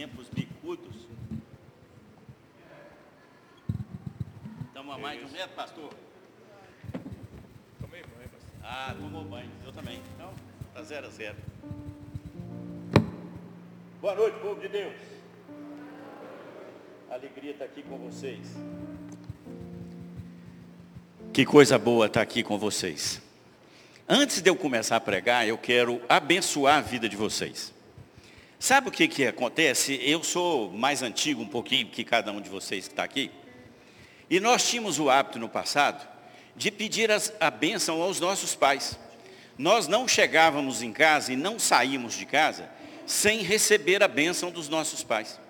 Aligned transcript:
tempos 0.00 0.28
bicudos. 0.32 0.96
Estamos 4.68 4.94
a 4.94 4.98
mais 4.98 5.18
de 5.18 5.26
um 5.26 5.30
metro, 5.30 5.50
pastor? 5.54 5.90
Tomei 7.78 8.00
banho, 8.00 8.30
pastor. 8.30 8.50
Ah, 8.62 8.96
tomou 8.98 9.24
banho. 9.24 9.50
Eu 9.62 9.70
também. 9.72 10.00
Então, 10.14 10.32
tá 10.72 10.82
zero 10.84 11.06
a 11.06 11.10
zero. 11.10 11.36
Boa 14.00 14.14
noite, 14.14 14.38
povo 14.40 14.58
de 14.58 14.68
Deus. 14.68 14.96
Alegria 17.10 17.50
estar 17.50 17.66
aqui 17.66 17.82
com 17.82 17.98
vocês. 17.98 18.56
Que 21.30 21.44
coisa 21.44 21.78
boa 21.78 22.06
estar 22.06 22.22
aqui 22.22 22.42
com 22.42 22.56
vocês. 22.56 23.20
Antes 24.08 24.40
de 24.40 24.48
eu 24.48 24.56
começar 24.56 24.96
a 24.96 25.00
pregar, 25.00 25.46
eu 25.46 25.58
quero 25.58 26.00
abençoar 26.08 26.78
a 26.78 26.80
vida 26.80 27.06
de 27.06 27.16
vocês. 27.16 27.78
Sabe 28.60 28.90
o 28.90 28.92
que, 28.92 29.08
que 29.08 29.26
acontece? 29.26 29.98
Eu 30.02 30.22
sou 30.22 30.70
mais 30.70 31.02
antigo 31.02 31.40
um 31.40 31.48
pouquinho 31.48 31.86
que 31.86 32.04
cada 32.04 32.30
um 32.30 32.42
de 32.42 32.50
vocês 32.50 32.86
que 32.86 32.92
está 32.92 33.02
aqui. 33.02 33.30
E 34.28 34.38
nós 34.38 34.68
tínhamos 34.68 34.98
o 34.98 35.08
hábito 35.08 35.38
no 35.38 35.48
passado 35.48 36.06
de 36.54 36.70
pedir 36.70 37.10
as, 37.10 37.32
a 37.40 37.50
bênção 37.50 38.02
aos 38.02 38.20
nossos 38.20 38.54
pais. 38.54 38.98
Nós 39.56 39.88
não 39.88 40.06
chegávamos 40.06 40.82
em 40.82 40.92
casa 40.92 41.32
e 41.32 41.36
não 41.36 41.58
saímos 41.58 42.12
de 42.12 42.26
casa 42.26 42.68
sem 43.06 43.40
receber 43.40 44.02
a 44.02 44.08
bênção 44.08 44.50
dos 44.50 44.68
nossos 44.68 45.02
pais. 45.02 45.40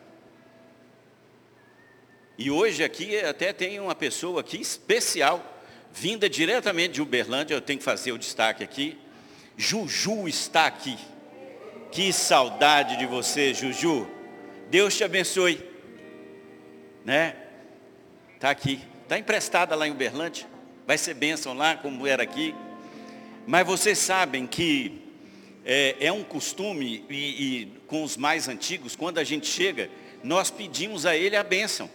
E 2.39 2.49
hoje 2.49 2.85
aqui 2.85 3.19
até 3.19 3.53
tem 3.53 3.81
uma 3.81 3.97
pessoa 3.97 4.41
aqui 4.41 4.61
especial, 4.61 5.65
vinda 5.93 6.31
diretamente 6.31 6.95
de 6.95 7.03
Uberlândia, 7.03 7.55
eu 7.55 7.61
tenho 7.61 7.81
que 7.81 7.85
fazer 7.85 8.13
o 8.13 8.19
destaque 8.19 8.63
aqui. 8.63 8.97
Juju 9.57 10.29
está 10.29 10.67
aqui. 10.67 10.97
Que 11.91 12.13
saudade 12.13 12.97
de 12.97 13.05
você, 13.05 13.53
Juju. 13.53 14.07
Deus 14.69 14.97
te 14.97 15.03
abençoe. 15.03 15.61
Né? 17.05 17.35
Está 18.37 18.51
aqui. 18.51 18.81
Está 19.03 19.19
emprestada 19.19 19.75
lá 19.75 19.89
em 19.89 19.91
Uberlândia. 19.91 20.47
Vai 20.87 20.97
ser 20.97 21.15
bênção 21.15 21.53
lá, 21.53 21.77
como 21.77 22.07
era 22.07 22.23
aqui. 22.23 22.55
Mas 23.45 23.67
vocês 23.67 23.99
sabem 23.99 24.47
que 24.47 25.03
é, 25.65 25.97
é 26.01 26.13
um 26.13 26.23
costume, 26.23 27.05
e, 27.11 27.15
e 27.17 27.67
com 27.89 28.05
os 28.05 28.17
mais 28.17 28.47
antigos, 28.47 28.95
quando 28.95 29.19
a 29.19 29.25
gente 29.25 29.49
chega, 29.49 29.91
nós 30.23 30.49
pedimos 30.49 31.05
a 31.05 31.17
ele 31.17 31.35
a 31.35 31.43
bênção. 31.43 31.91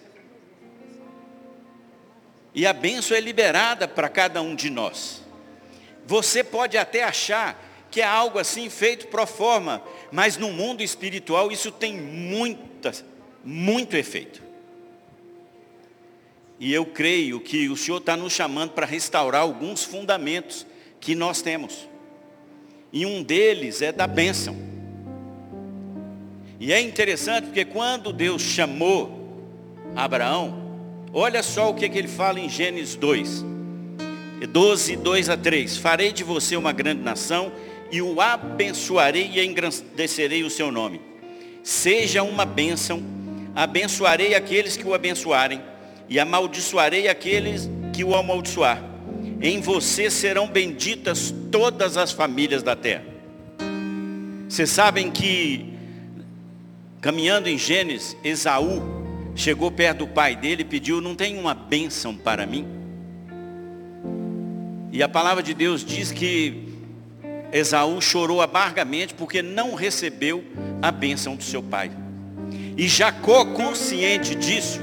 E 2.53 2.67
a 2.67 2.73
bênção 2.73 3.15
é 3.15 3.21
liberada 3.21 3.87
para 3.87 4.09
cada 4.09 4.41
um 4.41 4.55
de 4.55 4.69
nós. 4.69 5.23
Você 6.05 6.43
pode 6.43 6.77
até 6.77 7.03
achar 7.03 7.64
que 7.95 8.01
é 8.01 8.05
algo 8.05 8.37
assim 8.37 8.69
feito 8.69 9.07
pro 9.07 9.25
forma, 9.25 9.81
mas 10.11 10.35
no 10.35 10.51
mundo 10.51 10.83
espiritual 10.83 11.49
isso 11.49 11.71
tem 11.71 11.95
muita, 11.95 12.91
muito 13.41 13.95
efeito. 13.95 14.43
E 16.59 16.73
eu 16.73 16.85
creio 16.85 17.39
que 17.39 17.69
o 17.69 17.77
Senhor 17.77 17.99
está 17.99 18.17
nos 18.17 18.33
chamando 18.33 18.71
para 18.71 18.85
restaurar 18.85 19.43
alguns 19.43 19.85
fundamentos 19.85 20.67
que 20.99 21.15
nós 21.15 21.41
temos. 21.41 21.87
E 22.91 23.05
um 23.05 23.23
deles 23.23 23.81
é 23.81 23.93
da 23.93 24.07
bênção. 24.07 24.57
E 26.59 26.73
é 26.73 26.81
interessante 26.81 27.45
porque 27.45 27.63
quando 27.63 28.11
Deus 28.11 28.41
chamou 28.41 29.39
Abraão, 29.95 30.81
olha 31.13 31.41
só 31.41 31.69
o 31.69 31.73
que, 31.73 31.87
que 31.87 31.97
ele 31.97 32.09
fala 32.09 32.41
em 32.41 32.49
Gênesis 32.49 32.95
2, 32.95 33.45
12, 34.49 34.97
2 34.97 35.29
a 35.29 35.37
3. 35.37 35.77
Farei 35.77 36.11
de 36.11 36.25
você 36.25 36.57
uma 36.57 36.73
grande 36.73 37.01
nação 37.01 37.53
e 37.95 38.01
o 38.01 38.19
abençoarei 38.19 39.31
e 39.35 39.45
engrandecerei 39.45 40.43
o 40.43 40.49
seu 40.49 40.69
nome. 40.69 40.99
Seja 41.63 42.23
uma 42.23 42.43
bênção, 42.43 43.01
abençoarei 43.55 44.35
aqueles 44.35 44.75
que 44.75 44.85
o 44.85 44.93
abençoarem 44.93 45.61
e 46.09 46.19
amaldiçoarei 46.19 47.07
aqueles 47.07 47.69
que 47.93 48.03
o 48.03 48.13
amaldiçoar. 48.13 48.83
Em 49.41 49.61
você 49.61 50.09
serão 50.09 50.45
benditas 50.45 51.33
todas 51.49 51.95
as 51.95 52.11
famílias 52.11 52.61
da 52.61 52.75
terra. 52.75 53.05
Vocês 54.49 54.71
sabem 54.71 55.09
que, 55.09 55.73
caminhando 56.99 57.47
em 57.47 57.57
Gênesis, 57.57 58.17
Esaú 58.25 58.83
chegou 59.37 59.71
perto 59.71 59.99
do 59.99 60.07
pai 60.07 60.35
dele 60.35 60.63
e 60.63 60.65
pediu, 60.65 60.99
não 60.99 61.15
tem 61.15 61.39
uma 61.39 61.53
bênção 61.53 62.13
para 62.13 62.45
mim? 62.45 62.67
E 64.91 65.01
a 65.01 65.07
palavra 65.07 65.41
de 65.41 65.53
Deus 65.53 65.83
diz 65.83 66.11
que 66.11 66.74
Esaú 67.55 68.01
chorou 68.01 68.41
amargamente 68.41 69.13
porque 69.13 69.41
não 69.41 69.75
recebeu 69.75 70.43
a 70.81 70.91
bênção 70.91 71.37
do 71.37 71.43
seu 71.43 71.63
pai. 71.63 71.89
E 72.75 72.85
Jacó, 72.85 73.45
consciente 73.45 74.35
disso, 74.35 74.81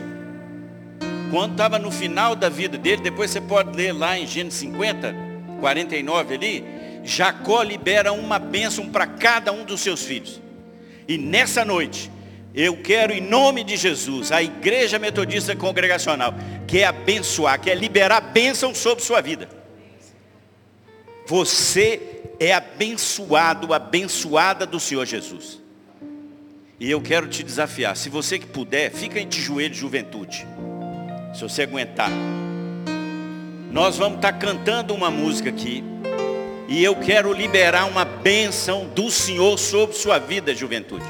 quando 1.31 1.53
estava 1.53 1.79
no 1.79 1.91
final 1.91 2.35
da 2.35 2.49
vida 2.49 2.79
dele, 2.79 3.03
depois 3.03 3.31
você 3.31 3.43
pode 3.43 3.77
ler 3.77 3.93
lá 3.93 4.19
em 4.19 4.27
Gênesis 4.27 4.59
50, 4.61 5.15
49 5.61 6.35
ali, 6.35 6.65
Jacó 7.05 7.63
libera 7.63 8.11
uma 8.11 8.39
bênção 8.39 8.89
para 8.89 9.07
cada 9.07 9.53
um 9.53 9.67
dos 9.67 9.83
seus 9.83 10.03
filhos. 10.03 10.41
E 11.07 11.19
nessa 11.19 11.67
noite, 11.67 12.11
eu 12.55 12.79
quero, 12.79 13.13
em 13.13 13.21
nome 13.21 13.65
de 13.65 13.77
Jesus, 13.77 14.33
a 14.33 14.43
Igreja 14.43 14.99
Metodista 14.99 15.55
Congregacional, 15.55 16.33
quer 16.67 16.85
abençoar, 16.85 17.61
quer 17.61 17.77
liberar 17.77 18.23
bênção 18.23 18.75
sobre 18.75 19.05
sua 19.05 19.21
vida. 19.21 19.47
Você 21.27 22.22
é 22.45 22.53
abençoado, 22.53 23.73
abençoada 23.73 24.67
do 24.67 24.81
Senhor 24.81 25.07
Jesus. 25.07 25.61
E 26.81 26.91
eu 26.91 27.01
quero 27.01 27.29
te 27.29 27.45
desafiar, 27.45 27.97
se 27.97 28.09
você 28.09 28.37
que 28.37 28.47
puder, 28.47 28.91
fica 28.91 29.25
de 29.25 29.41
joelho, 29.41 29.73
juventude. 29.73 30.45
Se 31.33 31.43
você 31.43 31.63
aguentar. 31.63 32.11
Nós 33.71 33.97
vamos 33.97 34.17
estar 34.17 34.33
cantando 34.33 34.93
uma 34.93 35.09
música 35.09 35.51
aqui. 35.51 35.85
E 36.69 36.83
eu 36.83 36.97
quero 36.97 37.33
liberar 37.33 37.85
uma 37.85 38.05
bênção 38.05 38.89
do 38.89 39.09
Senhor 39.09 39.57
sobre 39.57 39.95
sua 39.95 40.19
vida, 40.19 40.53
juventude. 40.53 41.05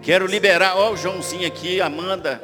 Quero 0.00 0.26
liberar, 0.26 0.76
ó 0.76 0.92
o 0.92 0.96
Joãozinho 0.96 1.46
aqui, 1.46 1.80
Amanda. 1.80 2.40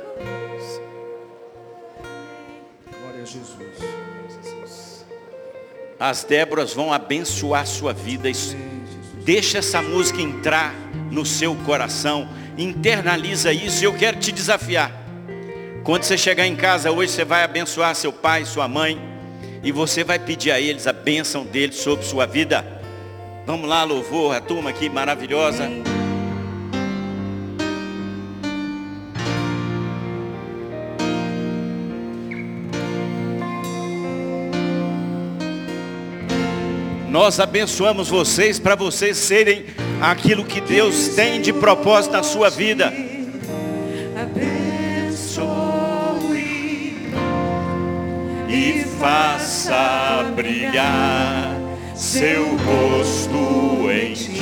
As 6.02 6.24
Déboras 6.24 6.74
vão 6.74 6.92
abençoar 6.92 7.64
sua 7.64 7.92
vida. 7.92 8.28
Deixa 9.24 9.58
essa 9.58 9.80
música 9.80 10.20
entrar 10.20 10.74
no 11.12 11.24
seu 11.24 11.54
coração. 11.54 12.28
Internaliza 12.58 13.52
isso. 13.52 13.84
Eu 13.84 13.94
quero 13.94 14.18
te 14.18 14.32
desafiar. 14.32 14.90
Quando 15.84 16.02
você 16.02 16.18
chegar 16.18 16.44
em 16.44 16.56
casa 16.56 16.90
hoje, 16.90 17.12
você 17.12 17.24
vai 17.24 17.44
abençoar 17.44 17.94
seu 17.94 18.12
pai, 18.12 18.44
sua 18.44 18.66
mãe. 18.66 19.00
E 19.62 19.70
você 19.70 20.02
vai 20.02 20.18
pedir 20.18 20.50
a 20.50 20.60
eles 20.60 20.88
a 20.88 20.92
bênção 20.92 21.44
deles 21.44 21.76
sobre 21.76 22.04
sua 22.04 22.26
vida. 22.26 22.66
Vamos 23.46 23.68
lá, 23.68 23.84
louvor, 23.84 24.34
a 24.34 24.40
turma 24.40 24.70
aqui 24.70 24.88
maravilhosa. 24.88 25.70
Nós 37.12 37.38
abençoamos 37.38 38.08
vocês 38.08 38.58
para 38.58 38.74
vocês 38.74 39.18
serem 39.18 39.66
aquilo 40.00 40.46
que 40.46 40.62
Deus 40.62 41.08
tem 41.08 41.42
de 41.42 41.52
propósito 41.52 42.12
na 42.12 42.22
sua 42.22 42.48
vida. 42.48 42.90
Abençoe 44.16 45.44
e 48.48 48.86
faça 48.98 50.24
brilhar 50.34 51.54
seu 51.94 52.56
rosto 52.56 53.90
em 53.90 54.14
ti, 54.14 54.40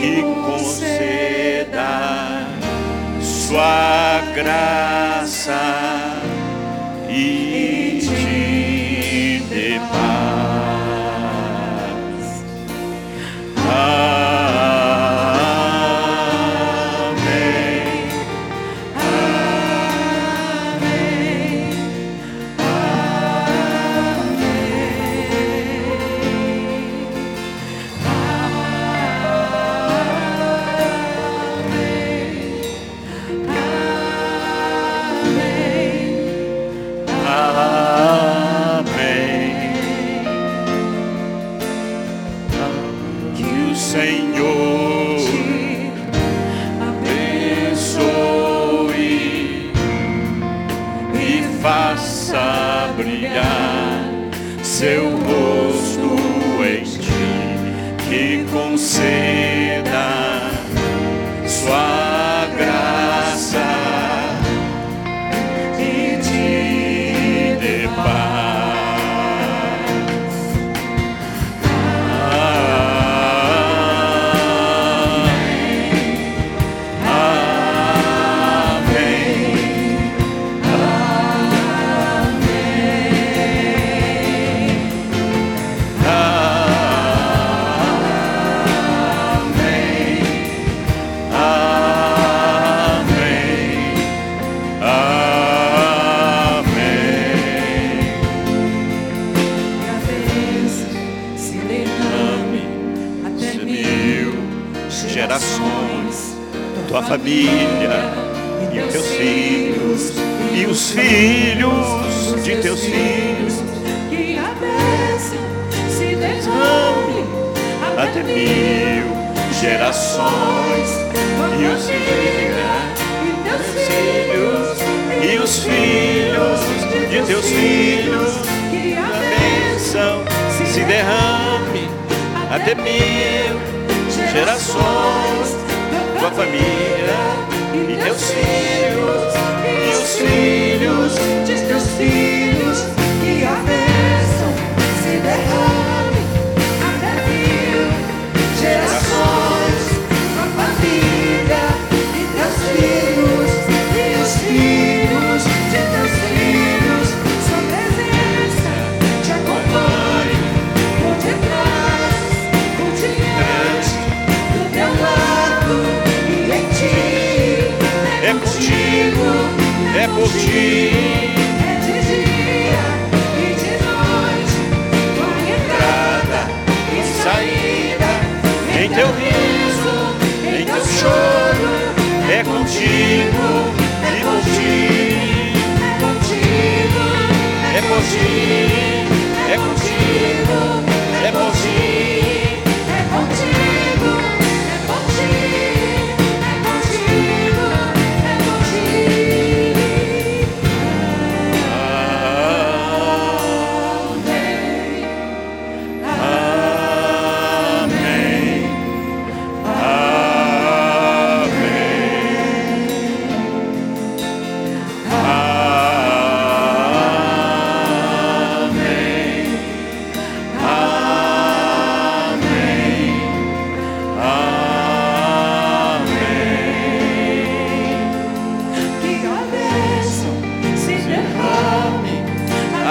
que 0.00 0.22
conceda 0.46 1.86
sua 3.20 4.22
graça 4.34 5.52
e 7.10 7.87
Amém. 13.78 14.17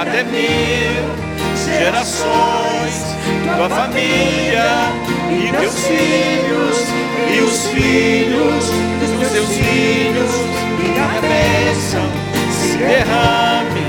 até 0.07 0.23
mil 0.23 1.03
gerações, 1.67 2.93
tua 3.57 3.69
família 3.69 4.63
e 5.29 5.51
teus 5.51 5.75
filhos, 5.85 6.77
e 7.35 7.39
os 7.41 7.67
filhos 7.67 8.65
dos 8.99 9.31
teus 9.31 9.49
filhos, 9.49 10.31
e 10.81 10.99
a 10.99 11.21
bênção 11.21 12.09
se 12.51 12.77
derrame 12.77 13.85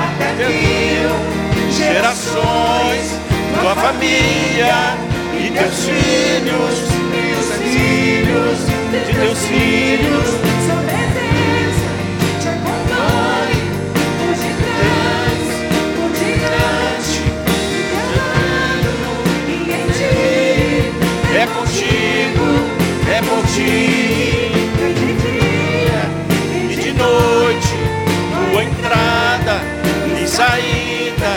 até 0.00 0.46
mil 0.46 1.70
gerações, 1.70 3.18
tua 3.60 3.74
família 3.74 4.96
e 5.38 5.50
teus 5.50 5.84
filhos, 5.84 6.78
e 7.12 7.34
os 7.38 7.48
filhos 7.62 8.58
de 9.06 9.14
teus 9.14 9.38
filhos. 9.46 10.97
é 23.18 23.22
por 23.22 23.44
ti. 23.46 24.52
De 24.78 25.12
dia 25.24 26.02
e 26.70 26.76
de 26.76 26.92
noite, 26.92 27.74
tua 28.52 28.62
entrada 28.62 29.60
e 30.22 30.26
saída, 30.26 31.32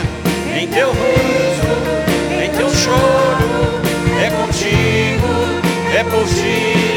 em 0.56 0.68
teu 0.68 0.90
riso, 0.92 1.72
em 2.44 2.50
teu 2.50 2.70
choro, 2.70 3.50
é 4.24 4.30
contigo, 4.30 5.30
é 5.92 6.04
por 6.04 6.24
ti. 6.26 6.92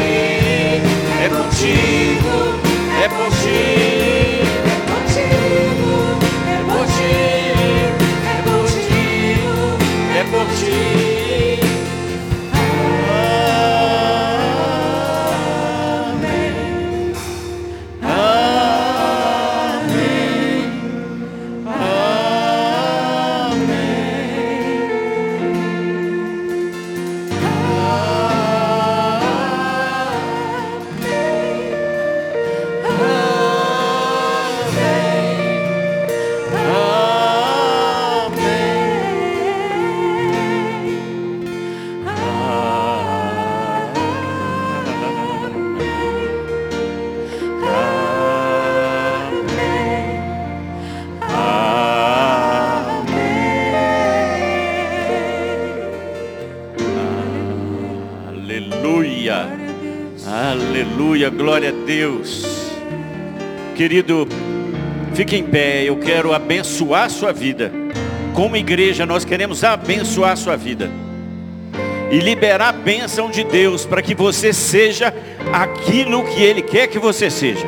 É, 0.00 1.24
é 1.24 1.28
contigo, 1.28 1.28
é 1.28 1.28
por 1.28 1.48
ti, 1.50 2.18
é 3.04 3.08
por 3.08 3.30
ti. 3.42 3.87
Deus. 61.88 62.44
Querido, 63.74 64.28
fique 65.14 65.34
em 65.34 65.42
pé, 65.42 65.84
eu 65.84 65.96
quero 65.96 66.34
abençoar 66.34 67.04
a 67.04 67.08
sua 67.08 67.32
vida. 67.32 67.72
Como 68.34 68.58
igreja, 68.58 69.06
nós 69.06 69.24
queremos 69.24 69.64
abençoar 69.64 70.32
a 70.32 70.36
sua 70.36 70.54
vida. 70.54 70.90
E 72.10 72.18
liberar 72.18 72.68
a 72.68 72.72
bênção 72.72 73.30
de 73.30 73.42
Deus 73.42 73.86
para 73.86 74.02
que 74.02 74.14
você 74.14 74.52
seja 74.52 75.14
aquilo 75.50 76.24
que 76.24 76.42
Ele 76.42 76.60
quer 76.60 76.88
que 76.88 76.98
você 76.98 77.30
seja. 77.30 77.66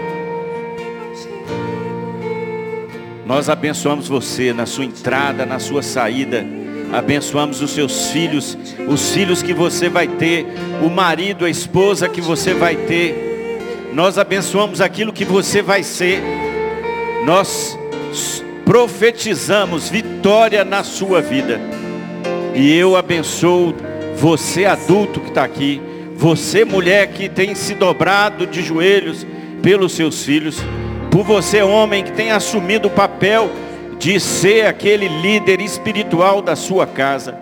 Nós 3.24 3.48
abençoamos 3.48 4.06
você 4.06 4.52
na 4.52 4.66
sua 4.66 4.84
entrada, 4.84 5.46
na 5.46 5.58
sua 5.58 5.82
saída. 5.82 6.44
Abençoamos 6.92 7.62
os 7.62 7.70
seus 7.70 8.10
filhos, 8.10 8.58
os 8.86 9.12
filhos 9.12 9.42
que 9.42 9.54
você 9.54 9.88
vai 9.88 10.06
ter, 10.06 10.44
o 10.84 10.90
marido, 10.90 11.46
a 11.46 11.50
esposa 11.50 12.06
que 12.06 12.20
você 12.20 12.52
vai 12.52 12.76
ter 12.76 13.29
nós 13.92 14.18
abençoamos 14.18 14.80
aquilo 14.80 15.12
que 15.12 15.24
você 15.24 15.62
vai 15.62 15.82
ser. 15.82 16.22
Nós 17.24 17.78
profetizamos 18.64 19.88
vitória 19.88 20.64
na 20.64 20.84
sua 20.84 21.20
vida. 21.20 21.60
E 22.54 22.72
eu 22.74 22.96
abençoo 22.96 23.74
você 24.16 24.64
adulto 24.64 25.18
que 25.20 25.28
está 25.30 25.44
aqui, 25.44 25.80
você 26.14 26.64
mulher 26.64 27.08
que 27.08 27.28
tem 27.28 27.54
se 27.54 27.74
dobrado 27.74 28.46
de 28.46 28.62
joelhos 28.62 29.26
pelos 29.62 29.92
seus 29.92 30.24
filhos, 30.24 30.62
por 31.10 31.24
você 31.24 31.62
homem 31.62 32.04
que 32.04 32.12
tem 32.12 32.30
assumido 32.30 32.88
o 32.88 32.90
papel 32.90 33.50
de 33.98 34.20
ser 34.20 34.66
aquele 34.66 35.08
líder 35.08 35.60
espiritual 35.60 36.40
da 36.40 36.54
sua 36.54 36.86
casa. 36.86 37.36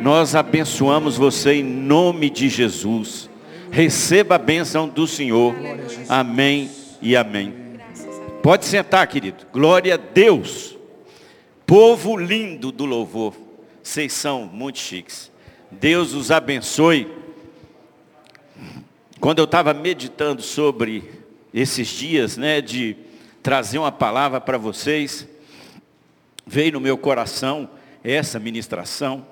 Nós 0.00 0.34
abençoamos 0.34 1.16
você 1.16 1.54
em 1.54 1.64
nome 1.64 2.28
de 2.30 2.48
Jesus. 2.48 3.30
Receba 3.70 4.36
a 4.36 4.38
bênção 4.38 4.88
do 4.88 5.06
Senhor. 5.06 5.54
Amém 6.08 6.70
e 7.02 7.16
amém. 7.16 7.54
Pode 8.42 8.64
sentar, 8.64 9.06
querido. 9.06 9.46
Glória 9.52 9.94
a 9.94 9.96
Deus. 9.96 10.76
Povo 11.66 12.16
lindo 12.16 12.70
do 12.70 12.84
louvor. 12.84 13.34
Vocês 13.82 14.12
são 14.12 14.46
muito 14.46 14.78
chiques. 14.78 15.30
Deus 15.70 16.14
os 16.14 16.30
abençoe. 16.30 17.08
Quando 19.20 19.40
eu 19.40 19.44
estava 19.44 19.74
meditando 19.74 20.42
sobre 20.42 21.10
esses 21.52 21.88
dias, 21.88 22.36
né, 22.36 22.60
de 22.60 22.96
trazer 23.42 23.78
uma 23.78 23.92
palavra 23.92 24.40
para 24.40 24.58
vocês, 24.58 25.26
veio 26.46 26.72
no 26.72 26.80
meu 26.80 26.96
coração 26.96 27.68
essa 28.04 28.38
ministração. 28.38 29.26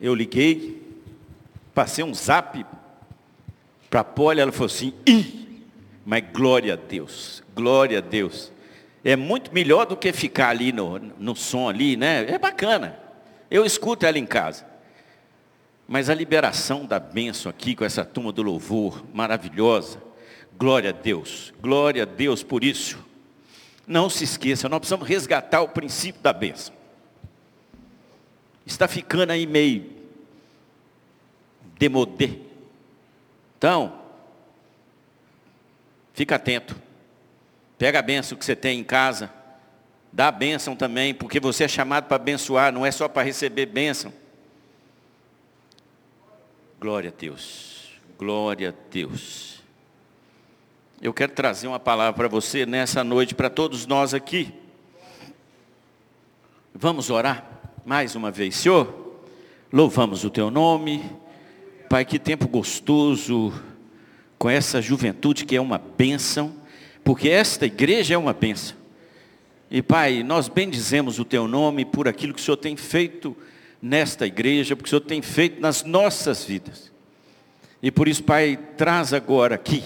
Eu 0.00 0.14
liguei, 0.14 0.82
passei 1.74 2.04
um 2.04 2.14
zap 2.14 2.64
para 3.94 4.00
a 4.00 4.04
Poli, 4.04 4.40
ela 4.40 4.50
falou 4.50 4.66
assim, 4.66 4.92
Ih! 5.06 5.62
mas 6.04 6.24
glória 6.32 6.72
a 6.72 6.76
Deus, 6.76 7.44
glória 7.54 7.98
a 7.98 8.00
Deus. 8.00 8.50
É 9.04 9.14
muito 9.14 9.54
melhor 9.54 9.86
do 9.86 9.96
que 9.96 10.12
ficar 10.12 10.48
ali 10.48 10.72
no, 10.72 10.98
no 10.98 11.36
som 11.36 11.68
ali, 11.68 11.96
né? 11.96 12.28
É 12.28 12.36
bacana. 12.36 12.98
Eu 13.48 13.64
escuto 13.64 14.04
ela 14.04 14.18
em 14.18 14.26
casa. 14.26 14.66
Mas 15.86 16.10
a 16.10 16.14
liberação 16.14 16.84
da 16.84 16.98
bênção 16.98 17.48
aqui 17.48 17.76
com 17.76 17.84
essa 17.84 18.04
turma 18.04 18.32
do 18.32 18.42
louvor 18.42 19.04
maravilhosa. 19.14 20.02
Glória 20.58 20.90
a 20.90 20.92
Deus, 20.92 21.54
glória 21.62 22.02
a 22.02 22.06
Deus 22.06 22.42
por 22.42 22.64
isso. 22.64 22.98
Não 23.86 24.10
se 24.10 24.24
esqueça, 24.24 24.68
nós 24.68 24.80
precisamos 24.80 25.06
resgatar 25.06 25.60
o 25.60 25.68
princípio 25.68 26.20
da 26.20 26.32
bênção. 26.32 26.74
Está 28.66 28.88
ficando 28.88 29.30
aí 29.30 29.46
meio 29.46 29.88
demodê. 31.78 32.53
Então, 33.58 34.00
fica 36.12 36.36
atento. 36.36 36.76
Pega 37.78 37.98
a 37.98 38.02
bênção 38.02 38.36
que 38.36 38.44
você 38.44 38.56
tem 38.56 38.80
em 38.80 38.84
casa. 38.84 39.30
Dá 40.12 40.28
a 40.28 40.32
bênção 40.32 40.76
também, 40.76 41.12
porque 41.12 41.40
você 41.40 41.64
é 41.64 41.68
chamado 41.68 42.04
para 42.04 42.16
abençoar, 42.16 42.72
não 42.72 42.86
é 42.86 42.90
só 42.90 43.08
para 43.08 43.22
receber 43.22 43.66
bênção. 43.66 44.12
Glória 46.80 47.10
a 47.10 47.20
Deus. 47.20 47.88
Glória 48.16 48.68
a 48.68 48.90
Deus. 48.90 49.60
Eu 51.02 51.12
quero 51.12 51.32
trazer 51.32 51.66
uma 51.66 51.80
palavra 51.80 52.12
para 52.12 52.28
você 52.28 52.64
nessa 52.64 53.02
noite, 53.02 53.34
para 53.34 53.50
todos 53.50 53.86
nós 53.86 54.14
aqui. 54.14 54.54
Vamos 56.72 57.10
orar 57.10 57.44
mais 57.84 58.14
uma 58.14 58.30
vez, 58.30 58.56
Senhor. 58.56 59.18
Louvamos 59.72 60.24
o 60.24 60.30
teu 60.30 60.50
nome. 60.50 61.04
Pai, 61.88 62.04
que 62.04 62.18
tempo 62.18 62.48
gostoso 62.48 63.52
com 64.38 64.50
essa 64.50 64.80
juventude 64.82 65.44
que 65.44 65.54
é 65.54 65.60
uma 65.60 65.78
bênção, 65.78 66.54
porque 67.02 67.28
esta 67.28 67.66
igreja 67.66 68.14
é 68.14 68.18
uma 68.18 68.32
bênção. 68.32 68.76
E 69.70 69.82
Pai, 69.82 70.22
nós 70.22 70.48
bendizemos 70.48 71.18
o 71.18 71.24
teu 71.24 71.48
nome 71.48 71.84
por 71.84 72.08
aquilo 72.08 72.34
que 72.34 72.40
o 72.40 72.44
Senhor 72.44 72.56
tem 72.56 72.76
feito 72.76 73.36
nesta 73.80 74.26
igreja, 74.26 74.74
porque 74.74 74.88
o 74.88 74.90
Senhor 74.90 75.00
tem 75.00 75.20
feito 75.20 75.60
nas 75.60 75.84
nossas 75.84 76.44
vidas. 76.44 76.92
E 77.82 77.90
por 77.90 78.08
isso, 78.08 78.22
Pai, 78.22 78.58
traz 78.76 79.12
agora 79.12 79.54
aqui, 79.54 79.82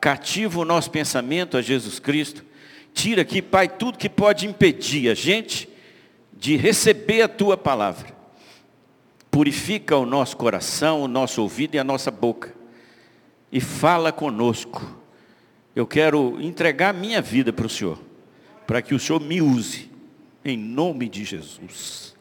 cativa 0.00 0.60
o 0.60 0.64
nosso 0.64 0.90
pensamento 0.90 1.56
a 1.56 1.62
Jesus 1.62 1.98
Cristo, 1.98 2.44
tira 2.92 3.22
aqui, 3.22 3.40
Pai, 3.40 3.68
tudo 3.68 3.98
que 3.98 4.08
pode 4.08 4.46
impedir 4.46 5.08
a 5.10 5.14
gente 5.14 5.68
de 6.32 6.56
receber 6.56 7.22
a 7.22 7.28
Tua 7.28 7.56
palavra. 7.56 8.13
Purifica 9.34 9.96
o 9.96 10.06
nosso 10.06 10.36
coração, 10.36 11.02
o 11.02 11.08
nosso 11.08 11.42
ouvido 11.42 11.74
e 11.74 11.78
a 11.80 11.82
nossa 11.82 12.08
boca. 12.08 12.54
E 13.50 13.60
fala 13.60 14.12
conosco. 14.12 14.96
Eu 15.74 15.88
quero 15.88 16.40
entregar 16.40 16.94
minha 16.94 17.20
vida 17.20 17.52
para 17.52 17.66
o 17.66 17.68
Senhor, 17.68 17.98
para 18.64 18.80
que 18.80 18.94
o 18.94 18.98
Senhor 19.00 19.20
me 19.20 19.42
use, 19.42 19.90
em 20.44 20.56
nome 20.56 21.08
de 21.08 21.24
Jesus. 21.24 22.14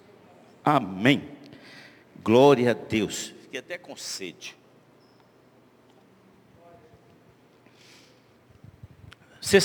Amém. 0.65 1.29
Glória 2.23 2.71
a 2.71 2.73
Deus. 2.73 3.31
Fiquei 3.43 3.59
até 3.59 3.77
com 3.77 3.95
sede. 3.95 4.55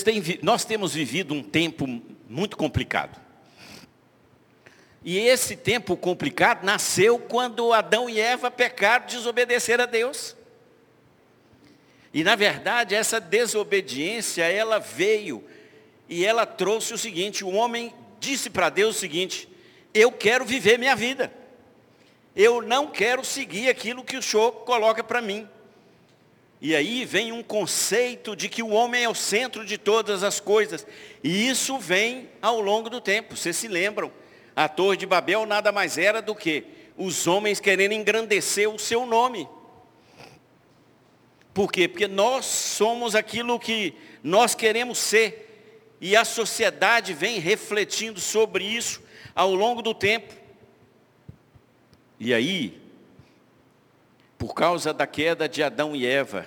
Têm, 0.05 0.23
nós 0.43 0.67
temos 0.67 0.93
vivido 0.93 1.33
um 1.33 1.43
tempo 1.43 1.87
muito 2.29 2.59
complicado. 2.59 3.19
E 5.05 5.19
esse 5.19 5.57
tempo 5.57 5.97
complicado 5.97 6.65
nasceu 6.65 7.19
quando 7.19 7.73
Adão 7.73 8.11
e 8.11 8.21
Eva 8.21 8.51
pecaram, 8.51 9.07
desobedeceram 9.07 9.85
a 9.85 9.87
Deus. 9.87 10.37
E 12.13 12.25
na 12.25 12.35
verdade, 12.35 12.95
essa 12.95 13.21
desobediência, 13.21 14.43
ela 14.45 14.79
veio 14.79 15.45
e 16.09 16.25
ela 16.25 16.45
trouxe 16.45 16.93
o 16.93 16.99
seguinte: 16.99 17.45
o 17.45 17.53
homem 17.53 17.95
disse 18.19 18.51
para 18.51 18.71
Deus 18.71 18.97
o 18.97 19.01
seguinte: 19.01 19.49
eu 19.95 20.11
quero 20.11 20.45
viver 20.45 20.79
minha 20.79 20.97
vida. 20.97 21.33
Eu 22.35 22.63
não 22.63 22.87
quero 22.87 23.25
seguir 23.25 23.69
aquilo 23.69 24.05
que 24.05 24.17
o 24.17 24.23
Senhor 24.23 24.53
coloca 24.53 25.03
para 25.03 25.21
mim. 25.21 25.49
E 26.61 26.75
aí 26.75 27.05
vem 27.05 27.33
um 27.33 27.43
conceito 27.43 28.35
de 28.35 28.49
que 28.49 28.63
o 28.63 28.71
homem 28.71 29.05
é 29.05 29.09
o 29.09 29.15
centro 29.15 29.65
de 29.65 29.79
todas 29.79 30.23
as 30.23 30.41
coisas. 30.41 30.87
E 31.23 31.49
isso 31.49 31.79
vem 31.79 32.29
ao 32.43 32.61
longo 32.61 32.91
do 32.91 33.01
tempo. 33.01 33.37
Vocês 33.37 33.57
se 33.57 33.69
lembram? 33.69 34.13
A 34.59 34.69
Torre 34.69 34.97
de 34.97 35.07
Babel 35.07 35.47
nada 35.47 35.71
mais 35.71 35.97
era 35.97 36.21
do 36.21 36.35
que 36.35 36.65
os 36.97 37.29
homens 37.29 37.61
querendo 37.61 37.93
engrandecer 37.93 38.69
o 38.69 38.77
seu 38.77 39.07
nome. 39.07 39.49
Por 41.55 41.71
quê? 41.71 41.87
Porque 41.87 42.09
nós 42.09 42.45
somos 42.45 43.15
aquilo 43.15 43.57
que 43.61 43.95
nós 44.21 44.57
queremos 44.57 44.99
ser. 44.99 45.95
E 46.01 46.17
a 46.17 46.25
sociedade 46.25 47.15
vem 47.15 47.39
refletindo 47.39 48.19
sobre 48.19 48.65
isso 48.65 49.01
ao 49.33 49.55
longo 49.55 49.81
do 49.81 49.95
tempo. 49.95 50.35
E 52.19 52.35
aí, 52.35 52.83
por 54.37 54.55
causa 54.55 54.93
da 54.93 55.07
queda 55.07 55.49
de 55.49 55.63
Adão 55.63 55.95
e 55.95 56.05
Eva, 56.05 56.45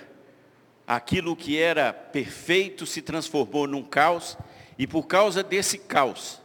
aquilo 0.86 1.34
que 1.34 1.58
era 1.58 1.94
perfeito 1.94 2.84
se 2.84 3.00
transformou 3.00 3.66
num 3.66 3.82
caos, 3.82 4.36
e 4.78 4.86
por 4.86 5.06
causa 5.06 5.42
desse 5.42 5.78
caos, 5.78 6.41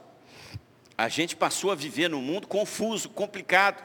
a 0.98 1.08
gente 1.08 1.36
passou 1.36 1.72
a 1.72 1.76
viver 1.76 2.10
num 2.10 2.22
mundo 2.22 2.48
confuso, 2.48 3.10
complicado, 3.10 3.84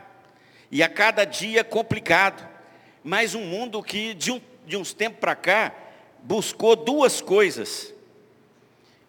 e 0.70 0.82
a 0.82 0.88
cada 0.88 1.24
dia 1.24 1.62
complicado, 1.62 2.48
mas 3.04 3.34
um 3.34 3.44
mundo 3.44 3.82
que 3.82 4.14
de, 4.14 4.32
um, 4.32 4.40
de 4.66 4.76
uns 4.76 4.94
tempos 4.94 5.20
para 5.20 5.36
cá 5.36 5.74
buscou 6.22 6.74
duas 6.74 7.20
coisas: 7.20 7.92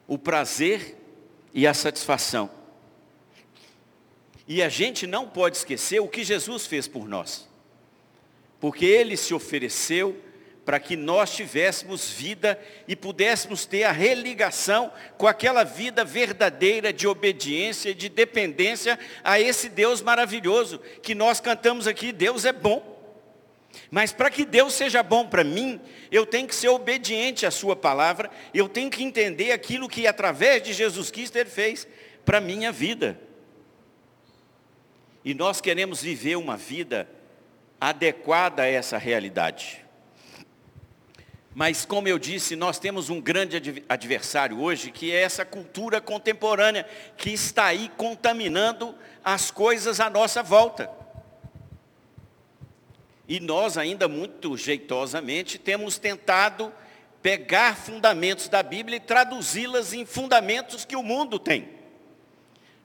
o 0.06 0.18
prazer 0.18 0.98
e 1.54 1.66
a 1.66 1.74
satisfação. 1.74 2.50
E 4.46 4.62
a 4.62 4.68
gente 4.68 5.08
não 5.08 5.30
pode 5.30 5.56
esquecer 5.56 6.02
o 6.02 6.08
que 6.08 6.24
Jesus 6.26 6.68
fez 6.68 6.86
por 6.86 7.08
nós. 7.08 7.48
Porque 8.60 8.86
Ele 8.86 9.16
se 9.16 9.34
ofereceu 9.34 10.22
para 10.66 10.80
que 10.80 10.96
nós 10.96 11.36
tivéssemos 11.36 12.10
vida 12.10 12.60
e 12.88 12.96
pudéssemos 12.96 13.66
ter 13.66 13.84
a 13.84 13.92
religação 13.92 14.92
com 15.18 15.28
aquela 15.28 15.64
vida 15.64 16.06
verdadeira 16.06 16.94
de 16.94 17.08
obediência 17.08 17.90
e 17.90 17.94
de 17.94 18.08
dependência 18.08 18.98
a 19.24 19.40
esse 19.40 19.68
Deus 19.68 20.02
maravilhoso 20.02 20.80
que 21.02 21.14
nós 21.14 21.40
cantamos 21.40 21.88
aqui, 21.88 22.12
Deus 22.12 22.46
é 22.46 22.54
bom. 22.54 22.92
Mas 23.92 24.14
para 24.14 24.30
que 24.30 24.46
Deus 24.46 24.74
seja 24.74 25.04
bom 25.04 25.28
para 25.28 25.44
mim, 25.44 25.82
eu 26.12 26.26
tenho 26.26 26.48
que 26.48 26.56
ser 26.56 26.70
obediente 26.70 27.46
à 27.46 27.52
sua 27.52 27.76
palavra, 27.76 28.30
eu 28.54 28.70
tenho 28.70 28.90
que 28.90 29.04
entender 29.04 29.52
aquilo 29.52 29.90
que 29.90 30.08
através 30.08 30.64
de 30.64 30.74
Jesus 30.74 31.12
Cristo 31.12 31.36
ele 31.36 31.50
fez 31.50 31.88
para 32.24 32.38
a 32.38 32.42
minha 32.42 32.72
vida. 32.72 33.20
E 35.26 35.34
nós 35.34 35.60
queremos 35.60 36.02
viver 36.02 36.36
uma 36.36 36.56
vida 36.56 37.10
adequada 37.82 38.64
a 38.64 38.68
essa 38.68 38.98
realidade. 38.98 39.83
Mas, 41.56 41.86
como 41.86 42.08
eu 42.08 42.18
disse, 42.18 42.56
nós 42.56 42.80
temos 42.80 43.10
um 43.10 43.22
grande 43.22 43.84
adversário 43.88 44.60
hoje, 44.60 44.90
que 44.90 45.12
é 45.12 45.22
essa 45.22 45.46
cultura 45.46 46.02
contemporânea, 46.02 46.88
que 47.16 47.30
está 47.30 47.66
aí 47.66 47.92
contaminando 47.96 48.96
as 49.24 49.52
coisas 49.52 50.00
à 50.00 50.10
nossa 50.10 50.42
volta. 50.42 50.90
E 53.28 53.40
nós, 53.40 53.78
ainda 53.78 54.08
muito 54.08 54.58
jeitosamente, 54.58 55.60
temos 55.60 55.98
tentado 55.98 56.74
pegar 57.22 57.78
fundamentos 57.78 58.50
da 58.50 58.62
Bíblia 58.62 58.98
e 58.98 59.00
traduzi-las 59.00 59.94
em 59.94 60.06
fundamentos 60.06 60.84
que 60.84 60.96
o 60.96 61.04
mundo 61.04 61.40
tem. 61.40 61.70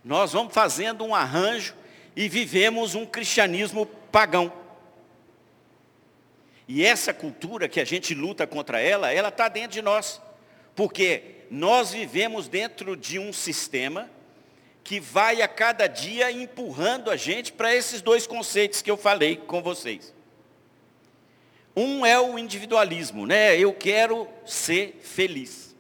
Nós 0.04 0.32
vamos 0.32 0.54
fazendo 0.54 1.04
um 1.04 1.14
arranjo 1.14 1.75
e 2.14 2.28
vivemos 2.28 2.94
um 2.94 3.04
cristianismo 3.04 3.84
pagão. 3.87 4.52
E 6.68 6.84
essa 6.84 7.14
cultura 7.14 7.66
que 7.66 7.80
a 7.80 7.84
gente 7.84 8.14
luta 8.14 8.46
contra 8.46 8.78
ela, 8.78 9.10
ela 9.10 9.30
está 9.30 9.48
dentro 9.48 9.70
de 9.70 9.80
nós. 9.80 10.20
Porque 10.76 11.22
nós 11.50 11.92
vivemos 11.92 12.46
dentro 12.46 12.94
de 12.94 13.18
um 13.18 13.32
sistema 13.32 14.10
que 14.84 15.00
vai 15.00 15.40
a 15.40 15.48
cada 15.48 15.87
dia 15.87 16.30
empurrando 16.30 17.10
a 17.10 17.16
gente 17.16 17.52
para 17.52 17.75
esses 17.75 18.02
dois 18.02 18.26
conceitos 18.26 18.82
que 18.82 18.90
eu 18.90 18.98
falei 18.98 19.37
com 19.37 19.62
vocês. 19.62 20.14
Um 21.75 22.04
é 22.04 22.20
o 22.20 22.38
individualismo, 22.38 23.26
né? 23.26 23.58
Eu 23.58 23.72
quero 23.72 24.28
ser 24.44 25.00
feliz. 25.02 25.75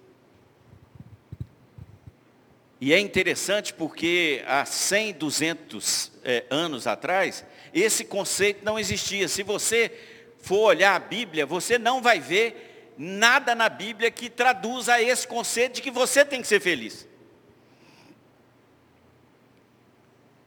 E 2.80 2.92
é 2.94 2.98
interessante 2.98 3.74
porque 3.74 4.42
há 4.46 4.64
100, 4.64 5.14
200 5.14 6.12
é, 6.22 6.44
anos 6.48 6.86
atrás, 6.86 7.44
esse 7.74 8.04
conceito 8.04 8.64
não 8.64 8.78
existia. 8.78 9.26
Se 9.26 9.42
você 9.42 9.92
for 10.40 10.68
olhar 10.68 10.94
a 10.94 10.98
Bíblia, 10.98 11.44
você 11.44 11.78
não 11.78 12.00
vai 12.00 12.20
ver 12.20 12.94
nada 12.96 13.54
na 13.54 13.68
Bíblia 13.68 14.10
que 14.10 14.28
traduza 14.28 15.00
esse 15.00 15.26
conceito 15.26 15.76
de 15.76 15.82
que 15.82 15.90
você 15.90 16.24
tem 16.24 16.40
que 16.40 16.48
ser 16.48 16.60
feliz. 16.60 17.06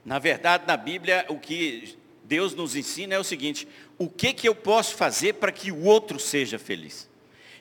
Na 0.04 0.20
verdade, 0.20 0.66
na 0.68 0.76
Bíblia, 0.76 1.26
o 1.30 1.38
que 1.38 1.98
Deus 2.24 2.54
nos 2.56 2.76
ensina 2.76 3.16
é 3.16 3.20
o 3.20 3.24
seguinte: 3.24 3.68
o 3.98 4.10
que, 4.10 4.34
que 4.34 4.48
eu 4.48 4.56
posso 4.56 4.96
fazer 4.96 5.34
para 5.34 5.52
que 5.52 5.72
o 5.72 5.84
outro 5.84 6.20
seja 6.20 6.58
feliz? 6.58 7.10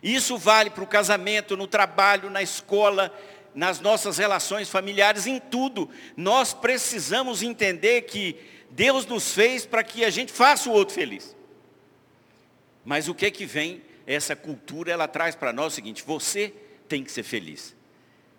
Isso 0.03 0.39
vale 0.39 0.71
para 0.71 0.83
o 0.83 0.87
casamento, 0.87 1.57
no 1.57 1.67
trabalho, 1.67 2.31
na 2.31 2.43
escola, 2.43 3.15
nas 3.55 3.81
nossas 3.81 4.17
relações 4.19 4.69
familiares, 4.71 5.27
em 5.27 5.39
tudo. 5.39 5.91
Nós 6.17 6.55
precisamos 6.55 7.43
entender 7.43 8.03
que 8.03 8.37
Deus 8.71 9.05
nos 9.05 9.35
fez 9.35 9.67
para 9.67 9.85
que 9.85 10.05
a 10.05 10.11
gente 10.11 10.33
faça 10.33 10.71
o 10.71 10.73
outro 10.73 10.95
feliz. 10.95 11.37
Mas 12.85 13.09
o 13.09 13.15
que 13.15 13.31
que 13.31 13.47
vem? 13.47 13.83
Essa 14.07 14.35
cultura, 14.35 14.91
ela 14.91 15.07
traz 15.07 15.35
para 15.35 15.53
nós 15.53 15.73
o 15.73 15.77
seguinte, 15.77 16.03
você 16.05 16.53
tem 16.89 17.05
que 17.05 17.13
ser 17.13 17.23
feliz. 17.23 17.77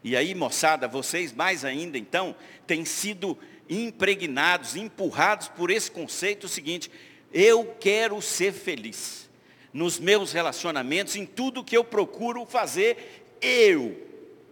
E 0.04 0.16
aí, 0.16 0.34
moçada, 0.34 0.88
vocês 0.88 1.32
mais 1.32 1.64
ainda, 1.64 1.98
então, 1.98 2.36
têm 2.66 2.84
sido 2.84 3.38
impregnados, 3.70 4.76
empurrados 4.76 5.48
por 5.48 5.70
esse 5.72 5.90
conceito 5.90 6.48
seguinte, 6.48 6.92
eu 7.34 7.76
quero 7.80 8.22
ser 8.22 8.52
feliz. 8.52 9.30
Nos 9.72 10.00
meus 10.00 10.34
relacionamentos, 10.34 11.16
em 11.16 11.26
tudo 11.26 11.64
que 11.64 11.78
eu 11.78 11.84
procuro 11.84 12.46
fazer, 12.46 13.24
eu 13.42 13.98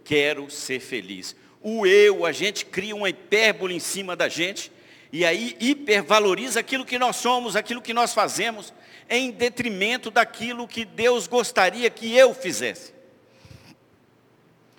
quero 0.04 0.48
ser 0.50 0.80
feliz. 0.80 1.36
O 1.60 1.84
eu, 1.84 2.24
a 2.24 2.32
gente 2.32 2.64
cria 2.64 2.96
uma 2.96 3.10
hipérbole 3.10 3.74
em 3.74 3.80
cima 3.80 4.16
da 4.16 4.28
gente, 4.28 4.72
e 5.12 5.24
aí 5.24 5.56
hipervaloriza 5.60 6.60
aquilo 6.60 6.86
que 6.86 6.98
nós 6.98 7.16
somos, 7.16 7.56
aquilo 7.56 7.82
que 7.82 7.92
nós 7.92 8.14
fazemos, 8.14 8.72
em 9.10 9.32
detrimento 9.32 10.08
daquilo 10.08 10.68
que 10.68 10.84
Deus 10.84 11.26
gostaria 11.26 11.90
que 11.90 12.16
eu 12.16 12.32
fizesse. 12.32 12.94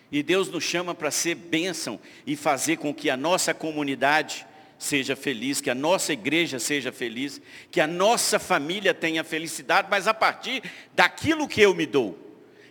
E 0.10 0.24
Deus 0.24 0.50
nos 0.50 0.64
chama 0.64 0.96
para 0.96 1.12
ser 1.12 1.36
bênção 1.36 2.00
e 2.26 2.38
fazer 2.38 2.78
com 2.78 2.94
que 2.94 3.10
a 3.10 3.18
nossa 3.18 3.54
comunidade 3.54 4.48
seja 4.80 5.16
feliz, 5.16 5.62
que 5.62 5.70
a 5.70 5.76
nossa 5.76 6.14
igreja 6.14 6.60
seja 6.60 6.92
feliz, 6.92 7.42
que 7.70 7.80
a 7.80 7.86
nossa 7.86 8.40
família 8.40 8.94
tenha 8.94 9.24
felicidade, 9.24 9.88
mas 9.92 10.08
a 10.08 10.14
partir 10.14 10.64
daquilo 10.94 11.48
que 11.48 11.62
eu 11.62 11.76
me 11.76 11.86
dou. 11.86 12.18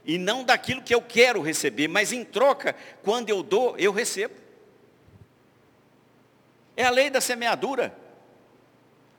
E 0.05 0.19
não 0.19 0.43
daquilo 0.43 0.83
que 0.83 0.95
eu 0.95 1.03
quero 1.03 1.41
receber, 1.41 1.89
mas 1.89 2.13
em 2.13 2.25
troca, 2.25 2.75
quando 3.03 3.31
eu 3.31 3.43
dou, 3.43 3.77
eu 3.79 3.93
recebo. 3.93 4.35
É 6.77 6.85
a 6.85 6.91
lei 6.91 7.11
da 7.11 7.21
semeadura. 7.21 7.97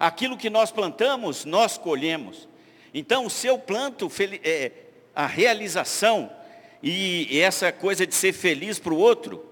Aquilo 0.02 0.36
que 0.36 0.50
nós 0.50 0.72
plantamos, 0.72 1.46
nós 1.46 1.78
colhemos. 1.78 2.50
Então, 2.92 3.30
se 3.30 3.46
eu 3.46 3.60
planto 3.60 4.12
é, 4.44 4.72
a 5.14 5.28
realização 5.28 6.36
e 6.82 7.40
essa 7.40 7.72
coisa 7.72 8.08
de 8.08 8.16
ser 8.16 8.34
feliz 8.34 8.80
para 8.80 8.96
o 8.96 8.98
outro, 8.98 9.46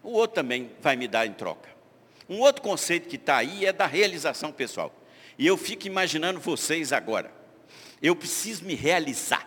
o 0.00 0.12
outro 0.12 0.36
também 0.36 0.70
vai 0.80 0.94
me 0.94 1.08
dar 1.08 1.26
em 1.26 1.32
troca. 1.32 1.68
Um 2.28 2.38
outro 2.38 2.62
conceito 2.62 3.08
que 3.08 3.16
está 3.16 3.38
aí 3.38 3.66
é 3.66 3.72
da 3.72 3.84
realização 3.84 4.52
pessoal. 4.52 4.94
E 5.36 5.44
eu 5.44 5.56
fico 5.56 5.88
imaginando 5.88 6.38
vocês 6.38 6.92
agora. 6.92 7.32
Eu 8.00 8.14
preciso 8.14 8.64
me 8.64 8.76
realizar. 8.76 9.44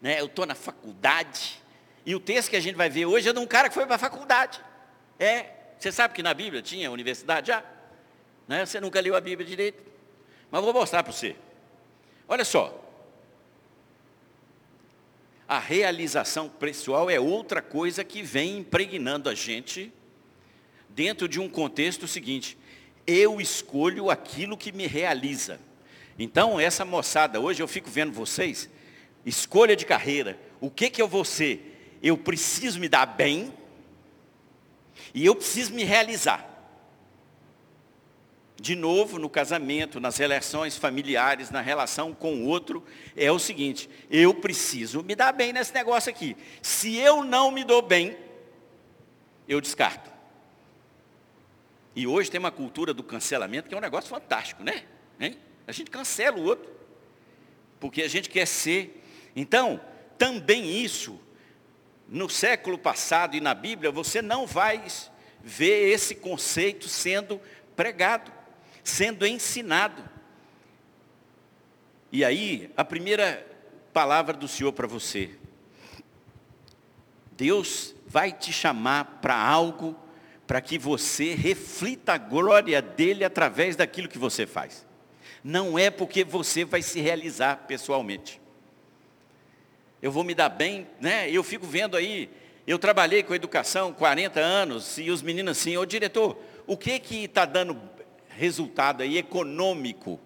Né? 0.00 0.20
Eu 0.20 0.26
estou 0.26 0.46
na 0.46 0.54
faculdade. 0.54 1.60
E 2.06 2.14
o 2.14 2.20
texto 2.20 2.50
que 2.50 2.56
a 2.56 2.60
gente 2.60 2.76
vai 2.76 2.88
ver 2.88 3.06
hoje 3.06 3.28
é 3.28 3.32
de 3.32 3.40
um 3.40 3.46
cara 3.46 3.68
que 3.68 3.74
foi 3.74 3.86
para 3.86 3.96
a 3.96 3.98
faculdade. 3.98 4.60
É, 5.18 5.61
você 5.82 5.90
sabe 5.90 6.14
que 6.14 6.22
na 6.22 6.32
Bíblia 6.32 6.62
tinha 6.62 6.92
universidade 6.92 7.48
já? 7.48 7.64
Né? 8.46 8.64
Você 8.64 8.80
nunca 8.80 9.00
leu 9.00 9.16
a 9.16 9.20
Bíblia 9.20 9.44
direito. 9.44 9.82
Mas 10.48 10.62
vou 10.62 10.72
mostrar 10.72 11.02
para 11.02 11.12
você. 11.12 11.34
Olha 12.28 12.44
só. 12.44 12.78
A 15.48 15.58
realização 15.58 16.48
pessoal 16.48 17.10
é 17.10 17.18
outra 17.18 17.60
coisa 17.60 18.04
que 18.04 18.22
vem 18.22 18.58
impregnando 18.58 19.28
a 19.28 19.34
gente 19.34 19.92
dentro 20.88 21.26
de 21.28 21.40
um 21.40 21.48
contexto 21.48 22.06
seguinte. 22.06 22.56
Eu 23.04 23.40
escolho 23.40 24.08
aquilo 24.08 24.56
que 24.56 24.70
me 24.70 24.86
realiza. 24.86 25.58
Então, 26.16 26.60
essa 26.60 26.84
moçada, 26.84 27.40
hoje 27.40 27.60
eu 27.60 27.66
fico 27.66 27.90
vendo 27.90 28.12
vocês, 28.12 28.70
escolha 29.26 29.74
de 29.74 29.84
carreira. 29.84 30.38
O 30.60 30.70
que, 30.70 30.88
que 30.88 31.02
eu 31.02 31.08
vou 31.08 31.24
ser? 31.24 31.98
Eu 32.00 32.16
preciso 32.16 32.78
me 32.78 32.88
dar 32.88 33.04
bem, 33.04 33.52
e 35.14 35.26
eu 35.26 35.34
preciso 35.34 35.74
me 35.74 35.84
realizar. 35.84 36.48
De 38.60 38.76
novo, 38.76 39.18
no 39.18 39.28
casamento, 39.28 39.98
nas 39.98 40.16
relações 40.18 40.76
familiares, 40.76 41.50
na 41.50 41.60
relação 41.60 42.14
com 42.14 42.36
o 42.36 42.46
outro, 42.46 42.84
é 43.16 43.30
o 43.32 43.38
seguinte: 43.38 43.90
eu 44.08 44.32
preciso 44.32 45.02
me 45.02 45.16
dar 45.16 45.32
bem 45.32 45.52
nesse 45.52 45.74
negócio 45.74 46.08
aqui. 46.08 46.36
Se 46.62 46.96
eu 46.96 47.24
não 47.24 47.50
me 47.50 47.64
dou 47.64 47.82
bem, 47.82 48.16
eu 49.48 49.60
descarto. 49.60 50.10
E 51.94 52.06
hoje 52.06 52.30
tem 52.30 52.38
uma 52.38 52.52
cultura 52.52 52.94
do 52.94 53.02
cancelamento 53.02 53.68
que 53.68 53.74
é 53.74 53.78
um 53.78 53.80
negócio 53.80 54.08
fantástico, 54.08 54.62
né? 54.62 54.84
Hein? 55.20 55.36
A 55.66 55.72
gente 55.72 55.90
cancela 55.90 56.38
o 56.38 56.44
outro, 56.44 56.70
porque 57.80 58.02
a 58.02 58.08
gente 58.08 58.30
quer 58.30 58.46
ser. 58.46 59.02
Então, 59.34 59.80
também 60.16 60.70
isso 60.80 61.18
no 62.12 62.28
século 62.28 62.76
passado 62.76 63.34
e 63.34 63.40
na 63.40 63.54
Bíblia, 63.54 63.90
você 63.90 64.20
não 64.20 64.46
vai 64.46 64.84
ver 65.42 65.90
esse 65.90 66.14
conceito 66.14 66.86
sendo 66.86 67.40
pregado, 67.74 68.30
sendo 68.84 69.26
ensinado. 69.26 70.04
E 72.12 72.22
aí, 72.22 72.70
a 72.76 72.84
primeira 72.84 73.46
palavra 73.94 74.34
do 74.34 74.46
Senhor 74.46 74.74
para 74.74 74.86
você. 74.86 75.30
Deus 77.34 77.94
vai 78.06 78.30
te 78.30 78.52
chamar 78.52 79.20
para 79.22 79.34
algo 79.34 79.98
para 80.46 80.60
que 80.60 80.78
você 80.78 81.32
reflita 81.32 82.12
a 82.12 82.18
glória 82.18 82.82
dele 82.82 83.24
através 83.24 83.74
daquilo 83.74 84.06
que 84.06 84.18
você 84.18 84.46
faz. 84.46 84.86
Não 85.42 85.78
é 85.78 85.90
porque 85.90 86.24
você 86.24 86.62
vai 86.62 86.82
se 86.82 87.00
realizar 87.00 87.64
pessoalmente 87.66 88.41
eu 90.02 90.10
vou 90.10 90.24
me 90.24 90.34
dar 90.34 90.48
bem, 90.48 90.88
né? 91.00 91.30
Eu 91.30 91.44
fico 91.44 91.64
vendo 91.64 91.96
aí, 91.96 92.28
eu 92.66 92.76
trabalhei 92.76 93.22
com 93.22 93.34
educação 93.34 93.92
40 93.92 94.40
anos 94.40 94.98
e 94.98 95.10
os 95.10 95.22
meninos 95.22 95.56
assim, 95.56 95.76
ô 95.76 95.86
diretor, 95.86 96.36
o 96.66 96.76
que 96.76 96.98
que 96.98 97.24
está 97.24 97.44
dando 97.44 97.80
resultado 98.30 99.02
aí 99.02 99.16
econômico 99.16 100.18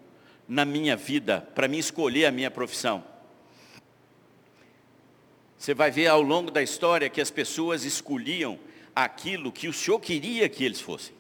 na 0.49 0.65
minha 0.65 0.97
vida 0.97 1.47
para 1.55 1.69
mim 1.69 1.77
escolher 1.77 2.25
a 2.25 2.33
minha 2.33 2.51
profissão? 2.51 3.05
Você 5.59 5.75
vai 5.75 5.91
ver 5.91 6.07
ao 6.07 6.23
longo 6.23 6.51
da 6.51 6.63
história 6.63 7.11
que 7.11 7.21
as 7.21 7.31
pessoas 7.31 7.85
escolhiam 7.85 8.59
aquilo 8.95 9.53
que 9.53 9.69
o 9.69 9.73
Senhor 9.75 10.01
queria 10.01 10.49
que 10.49 10.65
eles 10.65 10.81
fossem. 10.81 11.15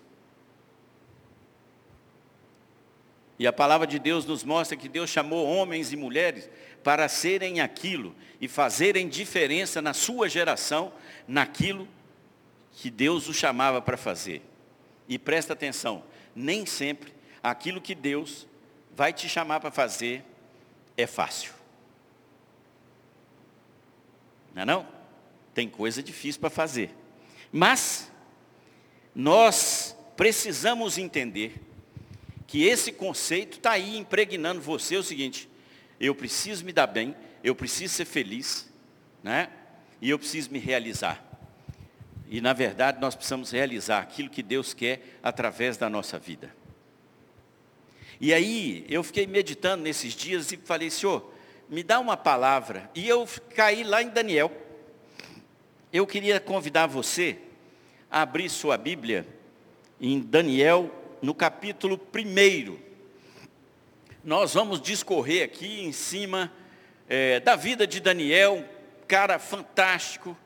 E 3.39 3.47
a 3.47 3.53
palavra 3.53 3.87
de 3.87 3.99
Deus 3.99 4.25
nos 4.25 4.43
mostra 4.45 4.77
que 4.77 4.89
Deus 4.89 5.11
chamou 5.11 5.47
homens 5.47 5.93
e 5.93 5.97
mulheres 5.97 6.49
para 6.87 7.09
serem 7.09 7.61
aquilo 7.61 8.15
e 8.41 8.47
fazerem 8.47 9.09
diferença 9.09 9.83
na 9.83 9.93
sua 9.93 10.29
geração, 10.29 10.93
naquilo 11.27 11.89
que 12.75 12.91
Deus 12.91 13.29
os 13.29 13.35
chamava 13.35 13.83
para 13.83 13.97
fazer. 13.97 14.41
E 15.09 15.19
presta 15.19 15.53
atenção, 15.53 16.05
nem 16.33 16.65
sempre 16.65 17.13
aquilo 17.43 17.81
que 17.81 17.93
Deus 17.93 18.47
vai 18.95 19.13
te 19.13 19.29
chamar 19.29 19.59
para 19.59 19.73
fazer 19.73 20.25
é 20.97 21.09
fácil. 21.09 21.55
Não 24.55 24.63
é 24.63 24.65
não? 24.65 24.87
Tem 25.53 25.69
coisa 25.69 26.01
difícil 26.01 26.41
para 26.41 26.51
fazer. 26.51 26.95
Mas 27.51 28.13
nós 29.13 29.97
precisamos 30.17 30.99
entender 30.99 31.61
que 32.47 32.63
esse 32.63 32.93
conceito 32.93 33.57
está 33.57 33.73
aí 33.73 33.99
impregnando 33.99 34.61
você 34.61 34.97
o 34.97 35.03
seguinte, 35.03 35.49
eu 36.01 36.15
preciso 36.15 36.65
me 36.65 36.73
dar 36.73 36.87
bem, 36.87 37.17
eu 37.43 37.55
preciso 37.55 37.95
ser 37.95 38.05
feliz, 38.05 38.69
né? 39.23 39.49
E 40.01 40.11
eu 40.11 40.19
preciso 40.19 40.51
me 40.51 40.59
realizar. 40.59 41.23
E 42.29 42.41
na 42.41 42.53
verdade 42.53 43.01
nós 43.01 43.15
precisamos 43.15 43.51
realizar 43.51 44.01
aquilo 44.01 44.29
que 44.29 44.43
Deus 44.43 44.75
quer 44.75 45.19
através 45.23 45.77
da 45.77 45.89
nossa 45.89 46.19
vida. 46.19 46.55
E 48.21 48.33
aí 48.33 48.85
eu 48.89 49.03
fiquei 49.03 49.27
meditando 49.27 49.83
nesses 49.83 50.15
dias 50.15 50.51
e 50.53 50.57
falei, 50.57 50.91
Senhor, 50.91 51.33
me 51.69 51.83
dá 51.83 51.99
uma 51.99 52.17
palavra. 52.17 52.91
E 52.95 53.09
eu 53.09 53.29
caí 53.55 53.85
lá 53.85 54.03
em 54.03 54.09
Daniel. 54.09 54.51
Eu 55.93 56.07
queria 56.07 56.41
convidar 56.41 56.87
você 56.87 57.39
a 58.11 58.23
abrir 58.23 58.49
sua 58.49 58.77
Bíblia 58.77 59.27
em 60.01 60.21
Daniel, 60.21 60.91
no 61.23 61.35
capítulo 61.35 62.01
1. 62.15 62.86
Nós 64.27 64.55
vamos 64.55 64.83
discorrer 64.83 65.45
aqui 65.45 65.85
em 65.85 65.93
cima 65.93 66.53
é, 67.09 67.39
da 67.39 67.55
vida 67.55 67.87
de 67.87 68.01
Daniel, 68.01 68.55
um 68.57 69.07
cara 69.07 69.39
fantástico, 69.39 70.37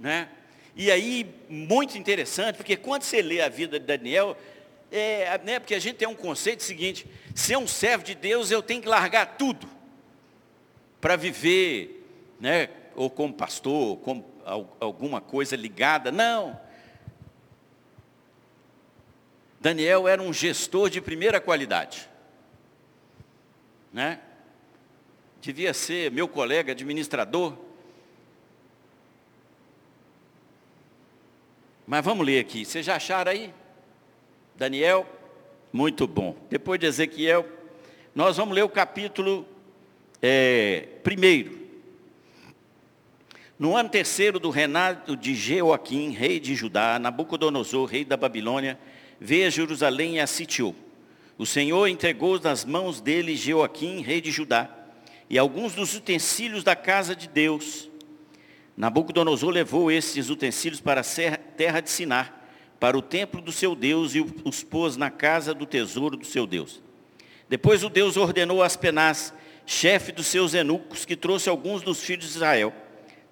né? 0.00 0.28
E 0.74 0.90
aí, 0.90 1.32
muito 1.48 1.96
interessante, 1.96 2.56
porque 2.56 2.76
quando 2.76 3.04
você 3.04 3.22
lê 3.22 3.40
a 3.40 3.48
vida 3.48 3.78
de 3.78 3.86
Daniel, 3.86 4.36
é, 4.90 5.38
né, 5.44 5.60
porque 5.60 5.76
a 5.76 5.78
gente 5.78 5.94
tem 5.94 6.08
um 6.08 6.14
conceito 6.16 6.64
seguinte, 6.64 7.06
ser 7.32 7.56
um 7.56 7.68
servo 7.68 8.02
de 8.02 8.16
Deus, 8.16 8.50
eu 8.50 8.64
tenho 8.64 8.82
que 8.82 8.88
largar 8.88 9.36
tudo 9.38 9.68
para 11.00 11.14
viver, 11.14 12.04
né, 12.40 12.68
ou 12.96 13.08
como 13.08 13.32
pastor, 13.32 13.90
ou 13.90 13.96
como 13.96 14.26
alguma 14.80 15.20
coisa 15.20 15.54
ligada. 15.54 16.10
Não. 16.10 16.60
Daniel 19.60 20.08
era 20.08 20.20
um 20.20 20.32
gestor 20.32 20.90
de 20.90 21.00
primeira 21.00 21.40
qualidade. 21.40 22.09
Né? 23.92 24.20
Devia 25.40 25.74
ser 25.74 26.10
meu 26.10 26.28
colega 26.28 26.72
administrador. 26.72 27.56
Mas 31.86 32.04
vamos 32.04 32.24
ler 32.24 32.38
aqui. 32.40 32.64
Vocês 32.64 32.86
já 32.86 32.96
acharam 32.96 33.32
aí? 33.32 33.52
Daniel, 34.54 35.06
muito 35.72 36.06
bom. 36.06 36.36
Depois 36.48 36.78
de 36.78 36.86
Ezequiel, 36.86 37.46
nós 38.14 38.36
vamos 38.36 38.54
ler 38.54 38.62
o 38.62 38.68
capítulo 38.68 39.46
é, 40.20 40.86
primeiro. 41.02 41.58
No 43.58 43.76
ano 43.76 43.88
terceiro 43.88 44.38
do 44.38 44.50
reinado 44.50 45.16
de 45.16 45.34
Jeoaquim, 45.34 46.10
rei 46.10 46.40
de 46.40 46.54
Judá, 46.54 46.98
Nabucodonosor, 46.98 47.86
rei 47.86 48.04
da 48.04 48.16
Babilônia, 48.16 48.78
veio 49.20 49.46
a 49.46 49.50
Jerusalém 49.50 50.16
e 50.16 50.20
a 50.20 50.26
sitiou. 50.26 50.74
O 51.40 51.46
Senhor 51.46 51.86
entregou 51.86 52.38
nas 52.38 52.66
mãos 52.66 53.00
dele 53.00 53.34
Jeoaquim, 53.34 54.02
rei 54.02 54.20
de 54.20 54.30
Judá, 54.30 54.68
e 55.26 55.38
alguns 55.38 55.72
dos 55.72 55.94
utensílios 55.94 56.62
da 56.62 56.76
casa 56.76 57.16
de 57.16 57.26
Deus. 57.26 57.88
Nabucodonosor 58.76 59.48
levou 59.48 59.90
esses 59.90 60.28
utensílios 60.28 60.82
para 60.82 61.00
a 61.00 61.38
terra 61.56 61.80
de 61.80 61.88
Sinar, 61.88 62.42
para 62.78 62.98
o 62.98 63.00
templo 63.00 63.40
do 63.40 63.52
seu 63.52 63.74
Deus 63.74 64.14
e 64.14 64.20
os 64.44 64.62
pôs 64.62 64.98
na 64.98 65.08
casa 65.08 65.54
do 65.54 65.64
tesouro 65.64 66.14
do 66.14 66.26
seu 66.26 66.46
Deus. 66.46 66.82
Depois 67.48 67.82
o 67.82 67.88
Deus 67.88 68.18
ordenou 68.18 68.62
a 68.62 68.66
Aspenaz, 68.66 69.32
chefe 69.64 70.12
dos 70.12 70.26
seus 70.26 70.52
eunucos, 70.52 71.06
que 71.06 71.16
trouxe 71.16 71.48
alguns 71.48 71.80
dos 71.80 72.02
filhos 72.04 72.26
de 72.26 72.32
Israel, 72.32 72.70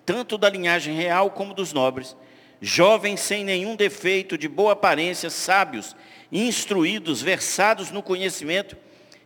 tanto 0.06 0.38
da 0.38 0.48
linhagem 0.48 0.94
real 0.96 1.30
como 1.32 1.52
dos 1.52 1.74
nobres, 1.74 2.16
jovens 2.58 3.20
sem 3.20 3.44
nenhum 3.44 3.76
defeito, 3.76 4.38
de 4.38 4.48
boa 4.48 4.72
aparência, 4.72 5.28
sábios, 5.28 5.94
instruídos, 6.30 7.22
versados 7.22 7.90
no 7.90 8.02
conhecimento, 8.02 8.76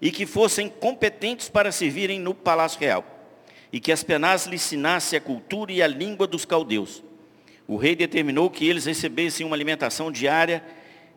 e 0.00 0.10
que 0.10 0.26
fossem 0.26 0.68
competentes 0.68 1.48
para 1.48 1.72
servirem 1.72 2.18
no 2.18 2.34
palácio 2.34 2.80
real, 2.80 3.04
e 3.72 3.80
que 3.80 3.92
Aspenaz 3.92 4.46
lhe 4.46 4.56
ensinasse 4.56 5.16
a 5.16 5.20
cultura 5.20 5.72
e 5.72 5.82
a 5.82 5.86
língua 5.86 6.26
dos 6.26 6.44
caldeus 6.44 7.02
o 7.66 7.76
rei 7.76 7.94
determinou 7.94 8.50
que 8.50 8.68
eles 8.68 8.84
recebessem 8.84 9.46
uma 9.46 9.56
alimentação 9.56 10.10
diária 10.10 10.62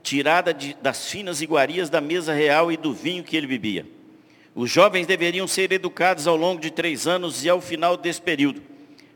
tirada 0.03 0.53
de, 0.53 0.73
das 0.81 1.09
finas 1.09 1.41
iguarias 1.41 1.89
da 1.89 1.99
mesa 1.99 2.33
real 2.33 2.71
e 2.71 2.77
do 2.77 2.93
vinho 2.93 3.23
que 3.23 3.35
ele 3.35 3.47
bebia. 3.47 3.85
Os 4.53 4.71
jovens 4.71 5.07
deveriam 5.07 5.47
ser 5.47 5.71
educados 5.71 6.27
ao 6.27 6.37
longo 6.37 6.61
de 6.61 6.71
três 6.71 7.07
anos 7.07 7.43
e 7.43 7.49
ao 7.49 7.59
final 7.59 7.97
desse 7.97 8.21
período 8.21 8.61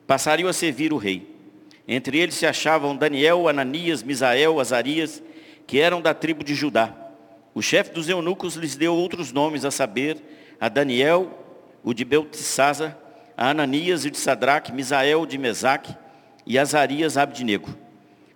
passariam 0.05 0.49
a 0.49 0.53
servir 0.53 0.91
o 0.91 0.97
rei. 0.97 1.33
Entre 1.87 2.17
eles 2.17 2.35
se 2.35 2.45
achavam 2.45 2.95
Daniel, 2.95 3.47
Ananias, 3.47 4.03
Misael, 4.03 4.59
Azarias, 4.59 5.23
que 5.69 5.79
eram 5.79 6.01
da 6.01 6.15
tribo 6.15 6.43
de 6.43 6.55
Judá. 6.55 6.95
O 7.53 7.61
chefe 7.61 7.91
dos 7.91 8.09
eunucos 8.09 8.55
lhes 8.55 8.75
deu 8.75 8.95
outros 8.95 9.31
nomes, 9.31 9.63
a 9.63 9.69
saber, 9.69 10.17
a 10.59 10.67
Daniel, 10.67 11.31
o 11.83 11.93
de 11.93 12.03
Beltesazar, 12.03 12.97
a 13.37 13.51
Ananias, 13.51 14.03
o 14.03 14.09
de 14.09 14.17
Sadraque, 14.17 14.71
Misael, 14.71 15.21
o 15.21 15.27
de 15.27 15.37
Mesaque, 15.37 15.95
e 16.43 16.57
Azarias 16.57 17.17
Abdinego. 17.17 17.69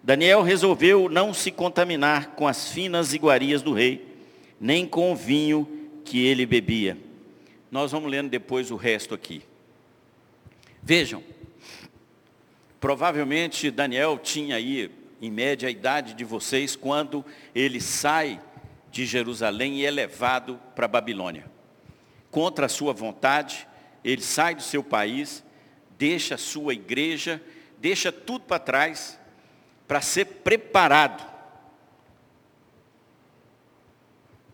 Daniel 0.03 0.43
resolveu 0.43 1.09
não 1.09 1.33
se 1.33 1.49
contaminar 1.49 2.35
com 2.35 2.47
as 2.47 2.69
finas 2.69 3.15
iguarias 3.15 3.63
do 3.63 3.73
rei, 3.73 4.05
nem 4.61 4.85
com 4.85 5.11
o 5.11 5.15
vinho 5.15 5.67
que 6.05 6.23
ele 6.23 6.45
bebia. 6.45 6.95
Nós 7.71 7.91
vamos 7.91 8.11
lendo 8.11 8.29
depois 8.29 8.69
o 8.69 8.75
resto 8.75 9.15
aqui. 9.15 9.41
Vejam, 10.83 11.23
provavelmente 12.79 13.71
Daniel 13.71 14.19
tinha 14.21 14.55
aí, 14.57 14.91
em 15.25 15.31
média, 15.31 15.67
a 15.67 15.71
idade 15.71 16.13
de 16.13 16.23
vocês 16.23 16.75
quando 16.75 17.23
ele 17.55 17.79
sai 17.79 18.41
de 18.91 19.05
Jerusalém 19.05 19.79
e 19.79 19.85
é 19.85 19.91
levado 19.91 20.59
para 20.75 20.87
Babilônia. 20.87 21.51
Contra 22.29 22.65
a 22.67 22.69
sua 22.69 22.93
vontade, 22.93 23.67
ele 24.03 24.21
sai 24.21 24.55
do 24.55 24.61
seu 24.61 24.83
país, 24.83 25.43
deixa 25.97 26.35
a 26.35 26.37
sua 26.37 26.73
igreja 26.73 27.41
deixa 27.83 28.13
tudo 28.13 28.45
para 28.45 28.59
trás 28.59 29.19
para 29.85 29.99
ser 29.99 30.23
preparado. 30.25 31.21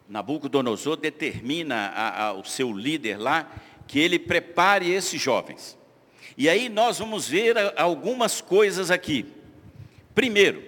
Nabucodonosor 0.08 0.98
determina 0.98 1.76
a, 1.90 2.24
a, 2.24 2.34
o 2.34 2.44
seu 2.44 2.74
líder 2.74 3.18
lá 3.18 3.48
que 3.86 4.00
ele 4.00 4.18
prepare 4.18 4.90
esses 4.90 5.22
jovens. 5.22 5.78
E 6.36 6.50
aí 6.50 6.70
nós 6.70 6.98
vamos 6.98 7.28
ver 7.28 7.56
algumas 7.80 8.42
coisas 8.42 8.90
aqui. 8.90 9.32
Primeiro, 10.20 10.62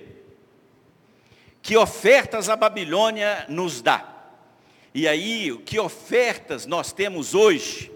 que 1.62 1.76
ofertas 1.76 2.48
a 2.48 2.56
Babilônia 2.56 3.46
nos 3.50 3.82
dá. 3.82 4.10
E 4.94 5.06
aí, 5.06 5.62
que 5.66 5.78
ofertas 5.78 6.66
nós 6.66 6.94
temos 6.94 7.36
hoje 7.36 7.92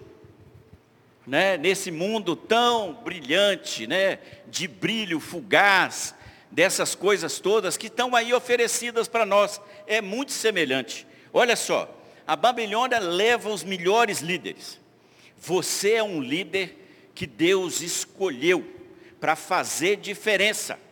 né, 1.26 1.56
nesse 1.56 1.92
mundo 1.92 2.36
tão 2.36 2.96
brilhante, 2.96 3.88
né, 3.88 4.20
de 4.48 4.68
brilho 4.68 5.22
fugaz, 5.22 6.14
dessas 6.52 6.94
coisas 6.94 7.40
todas 7.40 7.78
que 7.78 7.88
estão 7.88 8.14
aí 8.14 8.34
oferecidas 8.34 9.08
para 9.08 9.26
nós, 9.26 9.62
é 9.88 10.02
muito 10.02 10.34
semelhante. 10.34 11.08
Olha 11.32 11.56
só, 11.56 11.90
a 12.28 12.36
Babilônia 12.36 13.00
leva 13.00 13.50
os 13.50 13.64
melhores 13.64 14.20
líderes. 14.20 14.78
Você 15.38 15.94
é 15.94 16.04
um 16.04 16.20
líder 16.20 17.10
que 17.16 17.26
Deus 17.26 17.80
escolheu 17.80 18.62
para 19.22 19.38
fazer 19.38 19.96
diferença. 19.96 20.84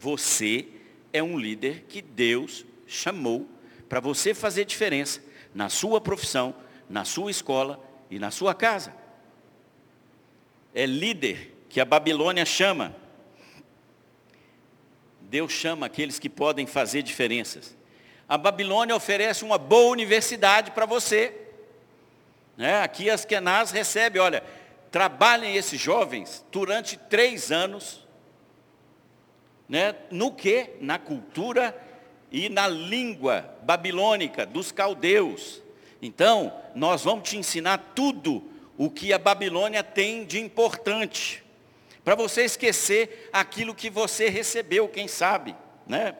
Você 0.00 0.66
é 1.12 1.22
um 1.22 1.38
líder 1.38 1.84
que 1.88 2.02
Deus 2.02 2.64
chamou 2.86 3.48
para 3.88 4.00
você 4.00 4.34
fazer 4.34 4.64
diferença 4.64 5.22
na 5.54 5.68
sua 5.68 6.00
profissão, 6.00 6.54
na 6.88 7.04
sua 7.04 7.30
escola, 7.30 7.88
e 8.10 8.18
na 8.18 8.30
sua 8.30 8.54
casa. 8.54 8.92
É 10.74 10.84
líder 10.84 11.54
que 11.68 11.80
a 11.80 11.84
Babilônia 11.84 12.44
chama. 12.44 12.94
Deus 15.20 15.52
chama 15.52 15.86
aqueles 15.86 16.18
que 16.18 16.28
podem 16.28 16.66
fazer 16.66 17.02
diferenças. 17.02 17.76
A 18.28 18.36
Babilônia 18.36 18.96
oferece 18.96 19.44
uma 19.44 19.56
boa 19.56 19.92
universidade 19.92 20.72
para 20.72 20.86
você. 20.86 21.32
Né? 22.56 22.82
Aqui 22.82 23.08
as 23.08 23.24
Kenaz 23.24 23.70
recebe, 23.70 24.18
olha, 24.18 24.42
trabalhem 24.90 25.56
esses 25.56 25.80
jovens 25.80 26.44
durante 26.50 26.96
três 26.96 27.52
anos. 27.52 28.04
Né? 29.70 29.94
No 30.10 30.32
que? 30.32 30.70
Na 30.80 30.98
cultura 30.98 31.80
e 32.32 32.48
na 32.48 32.66
língua 32.66 33.56
babilônica 33.62 34.44
dos 34.44 34.72
caldeus. 34.72 35.62
Então, 36.02 36.52
nós 36.74 37.04
vamos 37.04 37.28
te 37.28 37.38
ensinar 37.38 37.92
tudo 37.94 38.42
o 38.76 38.90
que 38.90 39.12
a 39.12 39.18
Babilônia 39.18 39.84
tem 39.84 40.24
de 40.24 40.40
importante, 40.40 41.44
para 42.02 42.16
você 42.16 42.44
esquecer 42.44 43.28
aquilo 43.32 43.74
que 43.74 43.88
você 43.90 44.28
recebeu, 44.28 44.88
quem 44.88 45.06
sabe, 45.06 45.54
né? 45.86 46.16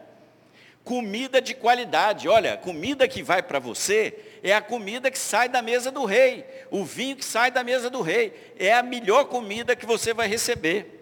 Comida 0.84 1.40
de 1.40 1.54
qualidade, 1.54 2.28
olha, 2.28 2.56
comida 2.56 3.08
que 3.08 3.22
vai 3.22 3.42
para 3.42 3.58
você 3.58 4.14
é 4.42 4.52
a 4.54 4.60
comida 4.60 5.10
que 5.10 5.18
sai 5.18 5.48
da 5.48 5.60
mesa 5.60 5.90
do 5.90 6.04
rei, 6.04 6.44
o 6.70 6.84
vinho 6.84 7.16
que 7.16 7.24
sai 7.24 7.50
da 7.50 7.64
mesa 7.64 7.90
do 7.90 8.00
rei, 8.00 8.32
é 8.58 8.72
a 8.72 8.82
melhor 8.82 9.24
comida 9.24 9.74
que 9.74 9.86
você 9.86 10.14
vai 10.14 10.28
receber. 10.28 10.99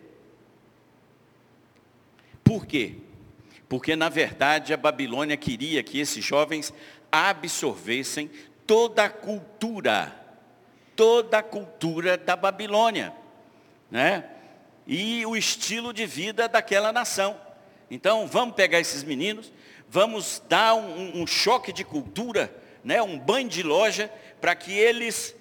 Por 2.49 2.65
quê? 2.65 2.95
Porque 3.69 3.95
na 3.95 4.09
verdade 4.09 4.73
a 4.73 4.77
Babilônia 4.79 5.37
queria 5.37 5.83
que 5.83 6.01
esses 6.01 6.25
jovens 6.25 6.73
absorvessem 7.13 8.31
toda 8.67 9.05
a 9.05 9.11
cultura, 9.11 10.17
toda 10.97 11.41
a 11.41 11.43
cultura 11.43 12.17
da 12.17 12.35
Babilônia, 12.35 13.13
né? 13.91 14.25
E 14.87 15.27
o 15.27 15.37
estilo 15.37 15.93
de 15.93 16.07
vida 16.07 16.49
daquela 16.49 16.91
nação. 16.91 17.39
Então 17.91 18.27
vamos 18.27 18.55
pegar 18.55 18.81
esses 18.81 19.05
meninos, 19.05 19.53
vamos 19.87 20.43
dar 20.49 20.75
um, 20.75 21.21
um 21.21 21.27
choque 21.27 21.71
de 21.71 21.85
cultura, 21.85 22.51
né? 22.83 23.03
um 23.03 23.19
banho 23.19 23.51
de 23.51 23.63
loja, 23.63 24.11
para 24.41 24.55
que 24.55 24.73
eles 24.73 25.37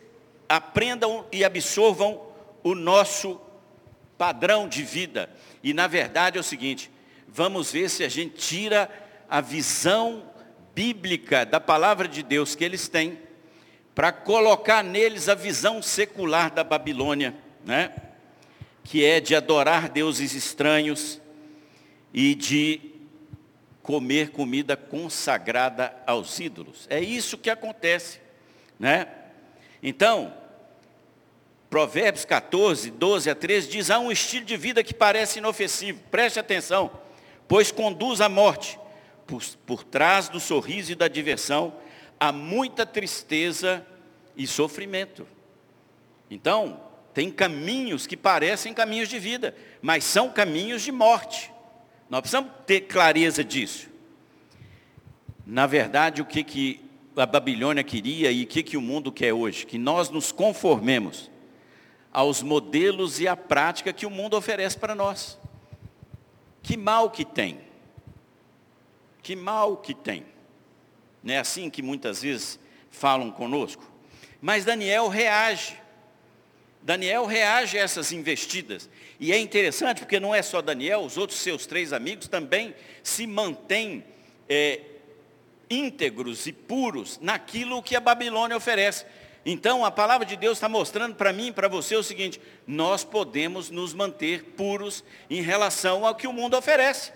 aprendam 0.49 1.25
e 1.31 1.45
absorvam 1.45 2.21
o 2.61 2.75
nosso 2.75 3.39
padrão 4.17 4.67
de 4.67 4.83
vida. 4.83 5.29
E 5.63 5.73
na 5.73 5.87
verdade 5.87 6.37
é 6.37 6.41
o 6.41 6.43
seguinte, 6.43 6.91
vamos 7.27 7.71
ver 7.71 7.89
se 7.89 8.03
a 8.03 8.09
gente 8.09 8.35
tira 8.35 8.89
a 9.29 9.41
visão 9.41 10.23
bíblica 10.73 11.45
da 11.45 11.59
palavra 11.59 12.07
de 12.07 12.23
Deus 12.23 12.55
que 12.55 12.63
eles 12.63 12.87
têm, 12.87 13.19
para 13.93 14.11
colocar 14.11 14.83
neles 14.83 15.27
a 15.27 15.35
visão 15.35 15.81
secular 15.81 16.51
da 16.51 16.63
Babilônia, 16.63 17.35
né? 17.65 17.91
que 18.83 19.03
é 19.03 19.19
de 19.19 19.35
adorar 19.35 19.89
deuses 19.89 20.33
estranhos 20.33 21.19
e 22.13 22.35
de 22.35 22.79
comer 23.81 24.29
comida 24.29 24.77
consagrada 24.77 25.95
aos 26.05 26.39
ídolos. 26.39 26.85
É 26.89 26.99
isso 26.99 27.37
que 27.37 27.49
acontece, 27.49 28.19
né? 28.79 29.07
Então, 29.81 30.33
Provérbios 31.69 32.23
14, 32.23 32.91
12 32.91 33.29
a 33.29 33.35
13 33.35 33.67
diz: 33.69 33.89
há 33.89 33.99
um 33.99 34.11
estilo 34.11 34.45
de 34.45 34.55
vida 34.55 34.83
que 34.83 34.93
parece 34.93 35.39
inofensivo, 35.39 35.99
preste 36.11 36.39
atenção 36.39 37.06
pois 37.47 37.71
conduz 37.71 38.21
à 38.21 38.29
morte. 38.29 38.79
Por, 39.25 39.43
por 39.65 39.83
trás 39.83 40.29
do 40.29 40.39
sorriso 40.39 40.93
e 40.93 40.95
da 40.95 41.07
diversão, 41.07 41.73
há 42.19 42.31
muita 42.31 42.85
tristeza 42.85 43.85
e 44.35 44.47
sofrimento. 44.47 45.27
Então, 46.29 46.79
tem 47.13 47.31
caminhos 47.31 48.05
que 48.05 48.15
parecem 48.15 48.73
caminhos 48.73 49.09
de 49.09 49.19
vida, 49.19 49.55
mas 49.81 50.03
são 50.03 50.29
caminhos 50.29 50.83
de 50.83 50.91
morte. 50.91 51.51
Nós 52.09 52.21
precisamos 52.21 52.51
ter 52.65 52.81
clareza 52.81 53.43
disso. 53.43 53.89
Na 55.45 55.65
verdade, 55.65 56.21
o 56.21 56.25
que, 56.25 56.43
que 56.43 56.79
a 57.15 57.25
Babilônia 57.25 57.83
queria 57.83 58.31
e 58.31 58.43
o 58.43 58.47
que, 58.47 58.61
que 58.61 58.77
o 58.77 58.81
mundo 58.81 59.11
quer 59.11 59.33
hoje? 59.33 59.65
Que 59.65 59.77
nós 59.77 60.09
nos 60.09 60.31
conformemos 60.31 61.31
aos 62.11 62.41
modelos 62.41 63.19
e 63.19 63.27
à 63.27 63.35
prática 63.35 63.91
que 63.91 64.05
o 64.05 64.09
mundo 64.09 64.35
oferece 64.35 64.77
para 64.77 64.93
nós. 64.93 65.39
Que 66.67 66.75
mal 66.75 67.09
que 67.09 67.23
tem. 67.23 67.61
Que 69.23 69.37
mal 69.37 69.77
que 69.77 69.93
tem. 69.93 70.25
Não 71.23 71.33
é 71.33 71.37
assim 71.37 71.69
que 71.69 71.81
muitas 71.81 72.21
vezes 72.21 72.59
falam 72.91 73.31
conosco? 73.31 73.89
Mas 74.41 74.65
Daniel 74.65 75.07
reage. 75.07 75.77
Daniel 76.83 77.25
reage 77.25 77.79
a 77.79 77.81
essas 77.81 78.11
investidas. 78.11 78.89
E 79.17 79.31
é 79.31 79.39
interessante 79.39 79.99
porque 79.99 80.19
não 80.19 80.35
é 80.35 80.41
só 80.41 80.61
Daniel, 80.61 81.05
os 81.05 81.17
outros 81.17 81.39
seus 81.39 81.65
três 81.65 81.93
amigos 81.93 82.27
também 82.27 82.75
se 83.01 83.25
mantêm 83.25 84.03
é, 84.49 84.81
íntegros 85.69 86.47
e 86.47 86.51
puros 86.51 87.17
naquilo 87.21 87.81
que 87.81 87.95
a 87.95 88.01
Babilônia 88.01 88.57
oferece. 88.57 89.05
Então 89.49 89.85
a 89.85 89.89
palavra 89.89 90.25
de 90.25 90.35
Deus 90.35 90.57
está 90.57 90.67
mostrando 90.67 91.15
para 91.15 91.31
mim 91.31 91.47
e 91.47 91.51
para 91.53 91.69
você 91.69 91.95
o 91.95 92.03
seguinte, 92.03 92.37
nós 92.67 93.05
podemos 93.05 93.69
nos 93.69 93.93
manter 93.93 94.43
puros 94.43 95.05
em 95.29 95.41
relação 95.41 96.05
ao 96.05 96.15
que 96.15 96.27
o 96.27 96.33
mundo 96.33 96.57
oferece. 96.57 97.13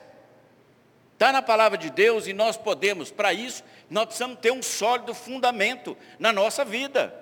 Está 1.11 1.33
na 1.33 1.41
palavra 1.41 1.77
de 1.77 1.89
Deus 1.89 2.27
e 2.27 2.33
nós 2.33 2.55
podemos, 2.55 3.11
para 3.11 3.33
isso, 3.33 3.65
nós 3.89 4.05
precisamos 4.05 4.39
ter 4.39 4.49
um 4.49 4.63
sólido 4.63 5.13
fundamento 5.13 5.97
na 6.17 6.31
nossa 6.31 6.63
vida. 6.63 7.13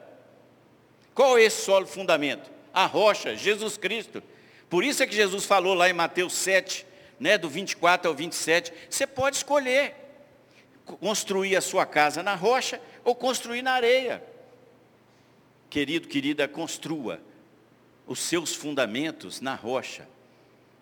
Qual 1.15 1.39
é 1.39 1.41
esse 1.41 1.63
sólido 1.63 1.89
fundamento? 1.89 2.51
A 2.71 2.85
rocha, 2.85 3.35
Jesus 3.35 3.77
Cristo. 3.77 4.21
Por 4.69 4.83
isso 4.83 5.01
é 5.01 5.07
que 5.07 5.15
Jesus 5.15 5.43
falou 5.43 5.73
lá 5.73 5.89
em 5.89 5.93
Mateus 5.93 6.33
7, 6.33 6.85
né, 7.19 7.35
do 7.35 7.49
24 7.49 8.09
ao 8.09 8.15
27, 8.15 8.71
você 8.87 9.07
pode 9.07 9.37
escolher 9.37 9.95
construir 10.85 11.55
a 11.55 11.61
sua 11.61 11.83
casa 11.87 12.21
na 12.21 12.35
rocha 12.35 12.79
ou 13.03 13.15
construir 13.15 13.63
na 13.63 13.71
areia 13.71 14.23
querido, 15.69 16.07
querida, 16.07 16.47
construa 16.47 17.21
os 18.07 18.19
seus 18.19 18.55
fundamentos 18.55 19.39
na 19.39 19.55
rocha. 19.55 20.07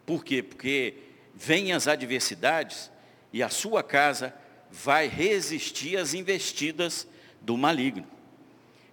Por 0.05 0.23
quê? 0.23 0.41
Porque 0.41 0.93
vêm 1.35 1.73
as 1.73 1.87
adversidades 1.87 2.89
e 3.33 3.43
a 3.43 3.49
sua 3.49 3.83
casa 3.83 4.33
vai 4.71 5.07
resistir 5.07 5.97
às 5.97 6.13
investidas 6.13 7.07
do 7.41 7.57
maligno. 7.57 8.07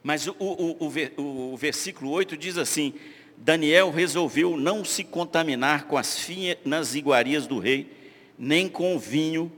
Mas 0.03 0.27
o, 0.27 0.35
o, 0.39 0.87
o, 1.17 1.53
o 1.53 1.57
versículo 1.57 2.11
8 2.11 2.37
diz 2.37 2.59
assim, 2.59 2.93
Daniel 3.37 3.91
resolveu 3.91 4.57
não 4.57 4.85
se 4.85 5.03
contaminar 5.03 5.85
com 5.85 5.97
as 5.97 6.19
finas 6.19 6.95
iguarias 6.95 7.47
do 7.47 7.59
rei, 7.59 7.91
nem 8.39 8.69
com 8.69 8.95
o 8.95 8.99
vinho 8.99 9.51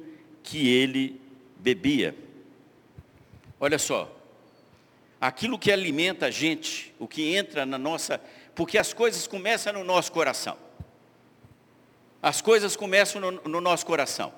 que 0.42 0.68
ele 0.68 1.20
bebia. 1.58 2.14
Olha 3.58 3.78
só, 3.78 4.15
aquilo 5.20 5.58
que 5.58 5.72
alimenta 5.72 6.26
a 6.26 6.30
gente, 6.30 6.94
o 6.98 7.08
que 7.08 7.34
entra 7.34 7.64
na 7.64 7.78
nossa, 7.78 8.20
porque 8.54 8.78
as 8.78 8.92
coisas 8.92 9.26
começam 9.26 9.72
no 9.72 9.84
nosso 9.84 10.12
coração. 10.12 10.56
As 12.22 12.40
coisas 12.40 12.76
começam 12.76 13.20
no, 13.20 13.30
no 13.32 13.60
nosso 13.60 13.86
coração. 13.86 14.32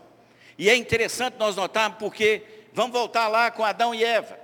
E 0.57 0.69
é 0.69 0.77
interessante 0.77 1.37
nós 1.39 1.57
notarmos 1.57 1.99
porque 1.99 2.43
vamos 2.73 2.93
voltar 2.93 3.29
lá 3.29 3.51
com 3.51 3.65
Adão 3.65 3.95
e 3.95 4.05
Eva. 4.05 4.39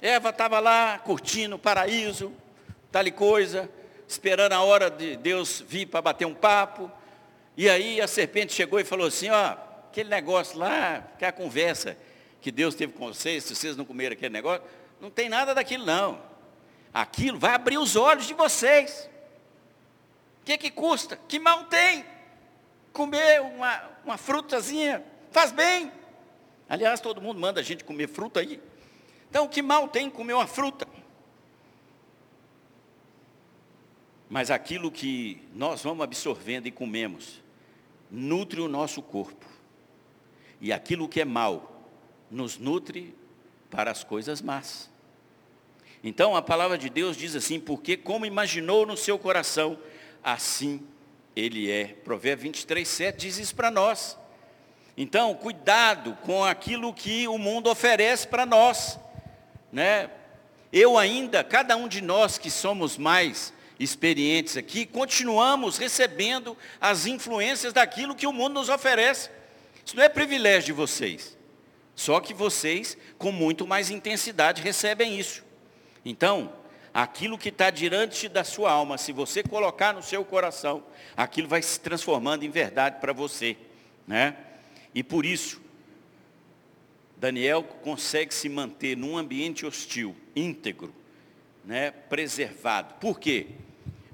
Eva 0.00 0.28
estava 0.28 0.60
lá 0.60 0.98
curtindo 0.98 1.56
o 1.56 1.58
paraíso, 1.58 2.32
tal 2.92 3.10
coisa, 3.12 3.70
esperando 4.06 4.52
a 4.52 4.62
hora 4.62 4.90
de 4.90 5.16
Deus 5.16 5.64
vir 5.66 5.86
para 5.86 6.02
bater 6.02 6.26
um 6.26 6.34
papo. 6.34 6.90
E 7.56 7.68
aí 7.68 8.00
a 8.00 8.06
serpente 8.06 8.52
chegou 8.52 8.78
e 8.78 8.84
falou 8.84 9.06
assim, 9.06 9.30
ó, 9.30 9.56
aquele 9.88 10.10
negócio 10.10 10.58
lá, 10.58 11.02
que 11.18 11.24
é 11.24 11.28
a 11.28 11.32
conversa 11.32 11.96
que 12.40 12.52
Deus 12.52 12.74
teve 12.74 12.92
com 12.92 13.06
vocês, 13.06 13.44
se 13.44 13.54
vocês 13.54 13.74
não 13.76 13.86
comeram 13.86 14.12
aquele 14.12 14.32
negócio, 14.32 14.62
não 15.04 15.10
tem 15.10 15.28
nada 15.28 15.54
daquilo 15.54 15.84
não. 15.84 16.18
Aquilo 16.92 17.38
vai 17.38 17.54
abrir 17.54 17.76
os 17.76 17.94
olhos 17.94 18.26
de 18.26 18.32
vocês. 18.32 19.10
O 20.40 20.44
que, 20.46 20.56
que 20.56 20.70
custa? 20.70 21.18
Que 21.28 21.38
mal 21.38 21.64
tem? 21.66 22.06
Comer 22.90 23.42
uma, 23.42 23.90
uma 24.02 24.16
frutazinha 24.16 25.04
faz 25.30 25.52
bem. 25.52 25.92
Aliás, 26.66 27.02
todo 27.02 27.20
mundo 27.20 27.38
manda 27.38 27.60
a 27.60 27.62
gente 27.62 27.84
comer 27.84 28.08
fruta 28.08 28.40
aí. 28.40 28.58
Então, 29.28 29.46
que 29.46 29.60
mal 29.60 29.88
tem 29.88 30.08
comer 30.08 30.32
uma 30.32 30.46
fruta? 30.46 30.88
Mas 34.30 34.50
aquilo 34.50 34.90
que 34.90 35.46
nós 35.54 35.82
vamos 35.82 36.02
absorvendo 36.02 36.66
e 36.66 36.70
comemos, 36.70 37.42
nutre 38.10 38.58
o 38.58 38.68
nosso 38.68 39.02
corpo. 39.02 39.44
E 40.62 40.72
aquilo 40.72 41.06
que 41.06 41.20
é 41.20 41.26
mal, 41.26 41.90
nos 42.30 42.56
nutre 42.56 43.14
para 43.68 43.90
as 43.90 44.02
coisas 44.02 44.40
más. 44.40 44.93
Então 46.04 46.36
a 46.36 46.42
palavra 46.42 46.76
de 46.76 46.90
Deus 46.90 47.16
diz 47.16 47.34
assim, 47.34 47.58
porque 47.58 47.96
como 47.96 48.26
imaginou 48.26 48.84
no 48.84 48.96
seu 48.96 49.18
coração, 49.18 49.78
assim 50.22 50.86
ele 51.34 51.70
é. 51.70 51.86
Provérbios 51.86 52.44
23, 52.44 52.86
7 52.86 53.18
diz 53.18 53.38
isso 53.38 53.54
para 53.54 53.70
nós. 53.70 54.16
Então, 54.96 55.34
cuidado 55.34 56.16
com 56.22 56.44
aquilo 56.44 56.94
que 56.94 57.26
o 57.26 57.36
mundo 57.36 57.68
oferece 57.68 58.28
para 58.28 58.46
nós. 58.46 58.98
Né? 59.72 60.08
Eu 60.72 60.96
ainda, 60.96 61.42
cada 61.42 61.76
um 61.76 61.88
de 61.88 62.00
nós 62.00 62.38
que 62.38 62.50
somos 62.50 62.96
mais 62.96 63.52
experientes 63.80 64.56
aqui, 64.56 64.86
continuamos 64.86 65.78
recebendo 65.78 66.56
as 66.80 67.06
influências 67.06 67.72
daquilo 67.72 68.14
que 68.14 68.26
o 68.26 68.32
mundo 68.32 68.54
nos 68.54 68.68
oferece. 68.68 69.30
Isso 69.84 69.96
não 69.96 70.04
é 70.04 70.08
privilégio 70.08 70.66
de 70.66 70.72
vocês. 70.72 71.36
Só 71.96 72.20
que 72.20 72.32
vocês, 72.32 72.96
com 73.18 73.32
muito 73.32 73.66
mais 73.66 73.90
intensidade, 73.90 74.62
recebem 74.62 75.18
isso. 75.18 75.43
Então, 76.04 76.52
aquilo 76.92 77.38
que 77.38 77.48
está 77.48 77.70
diante 77.70 78.28
da 78.28 78.44
sua 78.44 78.70
alma, 78.70 78.98
se 78.98 79.12
você 79.12 79.42
colocar 79.42 79.92
no 79.92 80.02
seu 80.02 80.24
coração, 80.24 80.84
aquilo 81.16 81.48
vai 81.48 81.62
se 81.62 81.80
transformando 81.80 82.44
em 82.44 82.50
verdade 82.50 83.00
para 83.00 83.12
você. 83.12 83.56
Né? 84.06 84.36
E 84.94 85.02
por 85.02 85.24
isso, 85.24 85.60
Daniel 87.16 87.62
consegue 87.62 88.34
se 88.34 88.48
manter 88.48 88.96
num 88.96 89.16
ambiente 89.16 89.64
hostil, 89.64 90.14
íntegro, 90.36 90.94
né, 91.64 91.90
preservado. 91.90 92.94
Por 93.00 93.18
quê? 93.18 93.46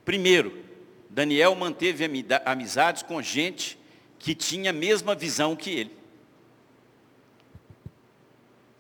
Primeiro, 0.05 0.65
Daniel 1.09 1.55
manteve 1.55 2.09
amizades 2.45 3.03
com 3.03 3.21
gente 3.21 3.77
que 4.19 4.35
tinha 4.35 4.71
a 4.71 4.73
mesma 4.73 5.15
visão 5.15 5.57
que 5.57 5.71
ele. 5.71 6.00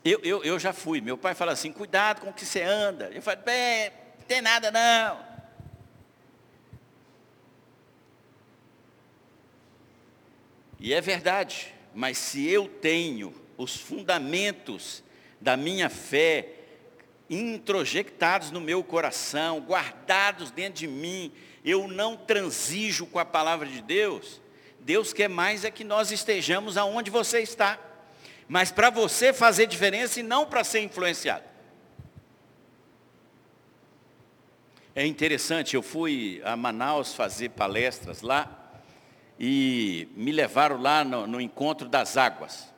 Eu, 0.04 0.20
eu, 0.22 0.42
eu 0.42 0.58
já 0.58 0.72
fui, 0.72 1.00
meu 1.00 1.18
pai 1.18 1.34
fala 1.34 1.52
assim, 1.52 1.70
cuidado 1.70 2.22
com 2.22 2.30
o 2.30 2.32
que 2.32 2.46
você 2.46 2.62
anda. 2.62 3.10
Eu 3.12 3.20
falo, 3.20 3.40
bem, 3.42 3.90
não 4.18 4.26
tem 4.26 4.40
nada 4.40 4.70
não. 4.70 5.30
E 10.78 10.94
é 10.94 11.00
verdade, 11.02 11.74
mas 11.94 12.16
se 12.16 12.48
eu 12.48 12.66
tenho 12.66 13.34
os 13.58 13.76
fundamentos 13.76 15.04
da 15.38 15.54
minha 15.54 15.90
fé 15.90 16.54
introjectados 17.28 18.50
no 18.50 18.60
meu 18.60 18.82
coração, 18.82 19.60
guardados 19.60 20.50
dentro 20.50 20.80
de 20.80 20.88
mim, 20.88 21.30
eu 21.62 21.86
não 21.86 22.16
transijo 22.16 23.06
com 23.06 23.18
a 23.18 23.24
palavra 23.26 23.68
de 23.68 23.82
Deus, 23.82 24.40
Deus 24.80 25.12
quer 25.12 25.28
mais 25.28 25.66
é 25.66 25.70
que 25.70 25.84
nós 25.84 26.10
estejamos 26.10 26.78
aonde 26.78 27.10
você 27.10 27.40
está. 27.40 27.78
Mas 28.52 28.72
para 28.72 28.90
você 28.90 29.32
fazer 29.32 29.68
diferença 29.68 30.18
e 30.18 30.24
não 30.24 30.44
para 30.44 30.64
ser 30.64 30.80
influenciado. 30.80 31.44
É 34.92 35.06
interessante, 35.06 35.76
eu 35.76 35.82
fui 35.82 36.42
a 36.44 36.56
Manaus 36.56 37.14
fazer 37.14 37.50
palestras 37.50 38.22
lá 38.22 38.82
e 39.38 40.08
me 40.16 40.32
levaram 40.32 40.82
lá 40.82 41.04
no, 41.04 41.28
no 41.28 41.40
encontro 41.40 41.88
das 41.88 42.16
águas. 42.16 42.74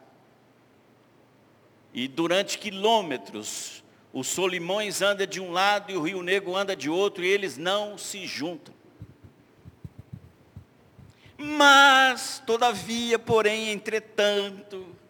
E 1.95 2.07
durante 2.07 2.59
quilômetros, 2.59 3.83
o 4.13 4.23
Solimões 4.23 5.01
anda 5.01 5.27
de 5.27 5.41
um 5.41 5.53
lado 5.53 5.91
e 5.91 5.97
o 5.97 6.03
Rio 6.03 6.23
Negro 6.23 6.55
anda 6.55 6.77
de 6.77 6.91
outro, 6.91 7.25
e 7.25 7.29
eles 7.29 7.57
não 7.57 7.97
se 7.97 8.27
juntam. 8.27 8.75
Mas, 11.39 12.43
todavia, 12.45 13.19
porém, 13.19 13.71
entretanto, 13.71 15.01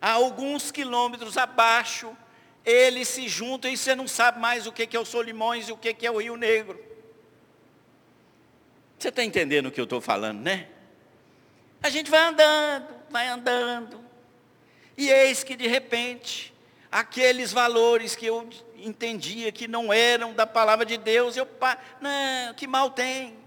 a 0.00 0.12
alguns 0.12 0.70
quilômetros 0.70 1.36
abaixo, 1.36 2.16
eles 2.64 3.08
se 3.08 3.28
juntam 3.28 3.70
e 3.70 3.76
você 3.76 3.94
não 3.94 4.08
sabe 4.08 4.38
mais 4.38 4.66
o 4.66 4.72
que 4.72 4.96
é 4.96 5.00
o 5.00 5.04
Solimões 5.04 5.68
e 5.68 5.72
o 5.72 5.76
que 5.76 6.06
é 6.06 6.10
o 6.10 6.18
Rio 6.18 6.36
Negro. 6.36 6.80
Você 8.98 9.08
está 9.08 9.24
entendendo 9.24 9.66
o 9.66 9.72
que 9.72 9.80
eu 9.80 9.84
estou 9.84 10.00
falando, 10.00 10.40
né? 10.40 10.68
A 11.82 11.88
gente 11.88 12.10
vai 12.10 12.20
andando, 12.20 12.88
vai 13.08 13.28
andando. 13.28 14.00
E 14.96 15.08
eis 15.08 15.42
que 15.42 15.56
de 15.56 15.66
repente, 15.66 16.52
aqueles 16.92 17.52
valores 17.52 18.14
que 18.14 18.26
eu 18.26 18.46
entendia 18.76 19.50
que 19.50 19.66
não 19.66 19.92
eram 19.92 20.34
da 20.34 20.46
palavra 20.46 20.84
de 20.84 20.98
Deus, 20.98 21.36
eu, 21.36 21.48
não, 22.00 22.54
que 22.54 22.66
mal 22.66 22.90
tem. 22.90 23.38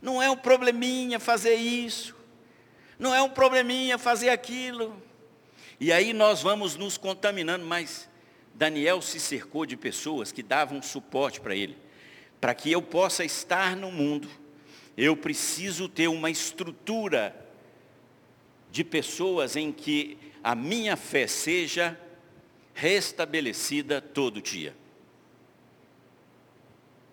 Não 0.00 0.22
é 0.22 0.30
um 0.30 0.36
probleminha 0.36 1.20
fazer 1.20 1.56
isso. 1.56 2.14
Não 2.98 3.14
é 3.14 3.20
um 3.20 3.28
probleminha 3.28 3.98
fazer 3.98 4.30
aquilo. 4.30 5.02
E 5.78 5.92
aí 5.92 6.12
nós 6.12 6.42
vamos 6.42 6.76
nos 6.76 6.96
contaminando, 6.96 7.64
mas 7.64 8.08
Daniel 8.54 9.02
se 9.02 9.20
cercou 9.20 9.66
de 9.66 9.76
pessoas 9.76 10.32
que 10.32 10.42
davam 10.42 10.80
suporte 10.80 11.40
para 11.40 11.54
ele. 11.54 11.76
Para 12.40 12.54
que 12.54 12.70
eu 12.70 12.80
possa 12.80 13.24
estar 13.24 13.76
no 13.76 13.90
mundo 13.90 14.28
eu 14.96 15.16
preciso 15.16 15.88
ter 15.88 16.08
uma 16.08 16.30
estrutura 16.30 17.36
de 18.70 18.82
pessoas 18.82 19.54
em 19.54 19.70
que 19.70 20.16
a 20.42 20.54
minha 20.54 20.96
fé 20.96 21.26
seja 21.26 21.98
restabelecida 22.72 24.00
todo 24.00 24.40
dia. 24.40 24.74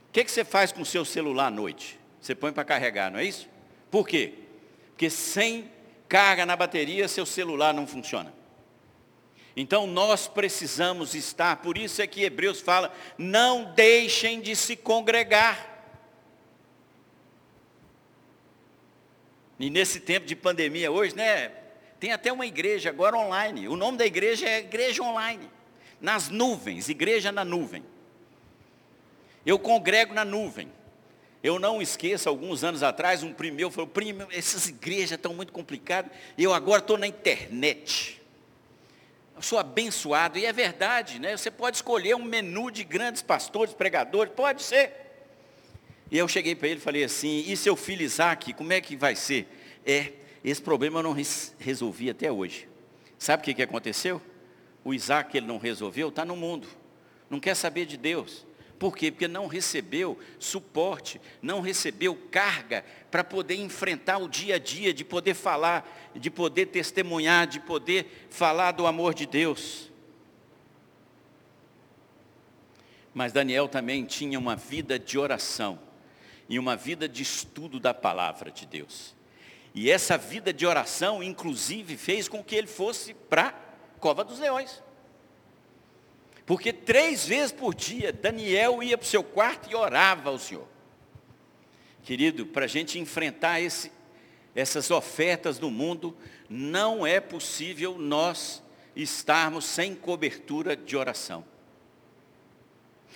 O 0.10 0.14
que, 0.14 0.24
que 0.24 0.32
você 0.32 0.46
faz 0.46 0.72
com 0.72 0.82
o 0.82 0.86
seu 0.86 1.04
celular 1.04 1.48
à 1.48 1.52
noite? 1.52 2.00
Você 2.22 2.34
põe 2.34 2.54
para 2.54 2.64
carregar, 2.64 3.12
não 3.12 3.20
é 3.20 3.26
isso? 3.26 3.50
Por 3.92 4.08
quê? 4.08 4.34
Porque 4.90 5.10
sem 5.10 5.70
carga 6.08 6.46
na 6.46 6.56
bateria, 6.56 7.08
seu 7.08 7.26
celular 7.26 7.74
não 7.74 7.86
funciona. 7.86 8.34
Então 9.56 9.86
nós 9.86 10.28
precisamos 10.28 11.14
estar, 11.14 11.58
por 11.58 11.78
isso 11.78 12.02
é 12.02 12.08
que 12.08 12.24
Hebreus 12.24 12.60
fala, 12.60 12.94
não 13.18 13.74
deixem 13.74 14.42
de 14.42 14.56
se 14.56 14.76
congregar. 14.76 15.72
E 19.60 19.70
nesse 19.70 20.00
tempo 20.00 20.26
de 20.26 20.36
pandemia 20.36 20.92
hoje, 20.92 21.16
né? 21.16 21.50
Tem 22.00 22.12
até 22.12 22.34
uma 22.34 22.46
igreja 22.46 22.90
agora 22.90 23.16
online. 23.16 23.68
O 23.68 23.78
nome 23.78 23.98
da 23.98 24.06
igreja 24.06 24.46
é 24.46 24.60
Igreja 24.60 25.02
Online. 25.02 25.50
Nas 26.02 26.28
nuvens, 26.28 26.90
igreja 26.90 27.32
na 27.32 27.46
nuvem. 27.46 27.84
Eu 29.46 29.58
congrego 29.58 30.14
na 30.14 30.26
nuvem. 30.26 30.70
Eu 31.42 31.60
não 31.60 31.82
esqueço, 31.82 32.28
alguns 32.28 32.64
anos 32.64 32.84
atrás, 32.84 33.22
um 33.22 33.34
primo 33.34 33.58
meu 33.58 33.70
falou, 33.70 33.88
primo, 33.88 34.26
essas 34.32 34.68
igrejas 34.68 35.12
estão 35.12 35.34
muito 35.34 35.52
complicadas, 35.52 36.12
eu 36.38 36.54
agora 36.54 36.80
estou 36.80 36.98
na 36.98 37.06
internet. 37.06 38.23
Eu 39.36 39.42
sou 39.42 39.58
abençoado, 39.58 40.38
e 40.38 40.46
é 40.46 40.54
verdade, 40.54 41.20
né? 41.20 41.36
Você 41.36 41.50
pode 41.50 41.78
escolher 41.78 42.16
um 42.16 42.24
menu 42.24 42.70
de 42.70 42.84
grandes 42.84 43.22
pastores, 43.22 43.74
pregadores, 43.74 44.34
pode 44.34 44.62
ser. 44.62 44.92
E 46.12 46.18
eu 46.18 46.28
cheguei 46.28 46.54
para 46.54 46.68
ele 46.68 46.80
e 46.80 46.84
falei 46.84 47.04
assim, 47.04 47.44
e 47.48 47.58
seu 47.58 47.76
filho 47.76 48.04
Isaac, 48.04 48.54
como 48.54 48.72
é 48.72 48.80
que 48.80 48.96
vai 48.96 49.16
ser? 49.16 49.48
É, 49.86 50.14
esse 50.44 50.62
problema 50.62 51.00
eu 51.00 51.04
não 51.04 51.16
resolvi 51.58 52.10
até 52.10 52.32
hoje. 52.32 52.68
Sabe 53.18 53.42
o 53.42 53.44
que, 53.46 53.54
que 53.54 53.64
aconteceu? 53.64 54.22
O 54.84 54.94
Isaac 54.94 55.36
ele 55.36 55.48
não 55.48 55.58
resolveu, 55.58 56.10
está 56.10 56.24
no 56.24 56.36
mundo. 56.36 56.68
Não 57.30 57.40
quer 57.40 57.56
saber 57.56 57.86
de 57.86 57.98
Deus. 57.98 58.46
Por 58.84 58.98
quê? 58.98 59.10
Porque 59.10 59.30
não 59.30 59.48
recebeu 59.48 60.20
suporte, 60.38 61.22
não 61.42 61.62
recebeu 61.62 62.18
carga 62.30 62.84
para 63.10 63.24
poder 63.24 63.56
enfrentar 63.56 64.18
o 64.18 64.28
dia 64.28 64.56
a 64.56 64.60
dia, 64.60 64.94
de 64.94 65.06
poder 65.06 65.36
falar, 65.36 66.12
de 66.14 66.30
poder 66.30 66.66
testemunhar, 66.66 67.48
de 67.48 67.62
poder 67.62 68.28
falar 68.30 68.74
do 68.74 68.86
amor 68.86 69.14
de 69.14 69.26
Deus. 69.26 69.90
Mas 73.14 73.32
Daniel 73.32 73.70
também 73.70 74.04
tinha 74.04 74.38
uma 74.38 74.58
vida 74.58 75.00
de 75.00 75.18
oração 75.18 75.80
e 76.50 76.60
uma 76.60 76.76
vida 76.76 77.08
de 77.08 77.24
estudo 77.24 77.80
da 77.80 77.94
palavra 77.94 78.52
de 78.52 78.66
Deus. 78.66 79.16
E 79.74 79.90
essa 79.90 80.18
vida 80.18 80.52
de 80.52 80.66
oração, 80.66 81.24
inclusive, 81.24 81.96
fez 81.96 82.28
com 82.28 82.44
que 82.44 82.54
ele 82.54 82.68
fosse 82.68 83.14
para 83.14 83.48
a 83.48 84.00
cova 84.02 84.26
dos 84.26 84.40
leões. 84.40 84.84
Porque 86.46 86.74
três 86.74 87.26
vezes 87.26 87.52
por 87.52 87.74
dia, 87.74 88.12
Daniel 88.12 88.84
ia 88.84 88.98
para 88.98 89.06
o 89.06 89.08
seu 89.08 89.24
quarto 89.24 89.72
e 89.72 89.76
orava 89.76 90.30
ao 90.30 90.38
Senhor. 90.38 90.68
Querido, 92.04 92.46
para 92.46 92.66
a 92.66 92.68
gente 92.68 93.00
enfrentar 93.00 93.62
esse, 93.62 93.92
essas 94.54 94.92
ofertas 94.92 95.58
do 95.58 95.72
mundo, 95.72 96.16
não 96.50 97.08
é 97.08 97.22
possível 97.22 97.98
nós 97.98 98.62
estarmos 98.94 99.66
sem 99.66 99.96
cobertura 99.96 100.76
de 100.76 100.98
oração. 100.98 101.46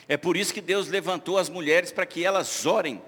É 0.07 0.15
por 0.15 0.37
isso 0.37 0.53
que 0.53 0.61
Deus 0.61 0.87
levantou 0.87 1.37
as 1.37 1.49
mulheres 1.49 1.91
para 1.91 2.05
que 2.05 2.23
elas 2.23 2.65
orem 2.65 3.01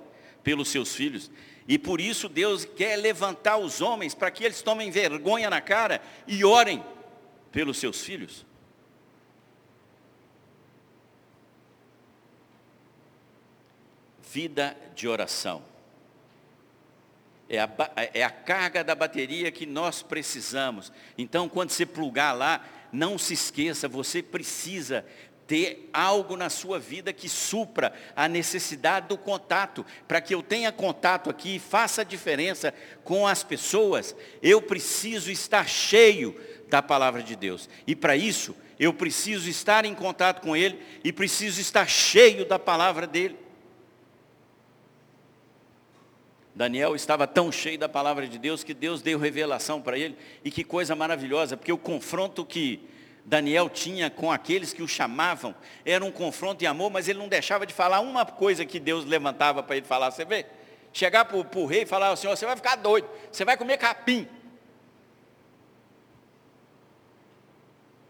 pelos 0.43 0.67
seus 0.67 0.93
filhos. 0.93 1.31
E 1.65 1.77
por 1.77 2.01
isso 2.01 2.27
Deus 2.27 2.65
quer 2.65 2.97
levantar 2.97 3.57
os 3.57 3.79
homens 3.79 4.13
para 4.13 4.29
que 4.29 4.43
eles 4.43 4.61
tomem 4.61 4.91
vergonha 4.91 5.49
na 5.49 5.61
cara 5.61 6.01
e 6.27 6.43
orem 6.43 6.83
pelos 7.51 7.77
seus 7.77 8.03
filhos. 8.03 8.45
Vida 14.31 14.77
de 14.95 15.07
oração. 15.07 15.63
É 17.49 17.59
a, 17.59 17.69
é 18.13 18.23
a 18.23 18.29
carga 18.29 18.83
da 18.83 18.93
bateria 18.93 19.51
que 19.51 19.65
nós 19.65 20.03
precisamos. 20.03 20.91
Então, 21.17 21.49
quando 21.49 21.71
você 21.71 21.83
plugar 21.83 22.33
lá, 22.33 22.63
não 22.91 23.17
se 23.17 23.33
esqueça, 23.33 23.87
você 23.87 24.21
precisa 24.21 25.03
ter 25.47 25.89
algo 25.91 26.37
na 26.37 26.47
sua 26.47 26.77
vida 26.77 27.11
que 27.11 27.27
supra 27.27 27.91
a 28.15 28.27
necessidade 28.27 29.07
do 29.07 29.17
contato. 29.17 29.83
Para 30.07 30.21
que 30.21 30.35
eu 30.35 30.43
tenha 30.43 30.71
contato 30.71 31.27
aqui 31.27 31.57
faça 31.57 32.01
a 32.01 32.05
diferença 32.05 32.71
com 33.03 33.25
as 33.25 33.43
pessoas, 33.43 34.15
eu 34.43 34.61
preciso 34.61 35.31
estar 35.31 35.67
cheio 35.67 36.39
da 36.69 36.83
palavra 36.83 37.23
de 37.23 37.35
Deus. 37.35 37.67
E 37.87 37.95
para 37.95 38.15
isso, 38.15 38.55
eu 38.79 38.93
preciso 38.93 39.49
estar 39.49 39.85
em 39.85 39.95
contato 39.95 40.41
com 40.41 40.55
Ele 40.55 40.79
e 41.03 41.11
preciso 41.11 41.59
estar 41.59 41.89
cheio 41.89 42.45
da 42.45 42.59
palavra 42.59 43.07
dEle. 43.07 43.48
Daniel 46.59 46.93
estava 46.93 47.25
tão 47.25 47.53
cheio 47.53 47.79
da 47.79 47.87
palavra 47.87 48.27
de 48.27 48.37
Deus 48.37 48.65
que 48.65 48.73
Deus 48.73 49.01
deu 49.01 49.17
revelação 49.17 49.81
para 49.81 49.97
ele. 49.97 50.17
E 50.43 50.51
que 50.51 50.61
coisa 50.61 50.93
maravilhosa, 50.93 51.55
porque 51.55 51.71
o 51.71 51.77
confronto 51.77 52.43
que 52.45 52.85
Daniel 53.23 53.69
tinha 53.69 54.09
com 54.09 54.29
aqueles 54.29 54.73
que 54.73 54.83
o 54.83 54.87
chamavam, 54.87 55.55
era 55.85 56.03
um 56.03 56.11
confronto 56.11 56.59
de 56.59 56.67
amor, 56.67 56.91
mas 56.91 57.07
ele 57.07 57.17
não 57.17 57.29
deixava 57.29 57.65
de 57.65 57.73
falar 57.73 58.01
uma 58.01 58.25
coisa 58.25 58.65
que 58.65 58.77
Deus 58.77 59.05
levantava 59.05 59.63
para 59.63 59.77
ele 59.77 59.85
falar, 59.85 60.11
você 60.11 60.25
vê? 60.25 60.47
Chegar 60.91 61.23
para 61.23 61.37
o 61.37 61.65
rei 61.65 61.83
e 61.83 61.85
falar, 61.85 62.13
Senhor, 62.17 62.35
você 62.35 62.45
vai 62.45 62.57
ficar 62.57 62.75
doido, 62.75 63.07
você 63.31 63.45
vai 63.45 63.55
comer 63.55 63.77
capim. 63.77 64.27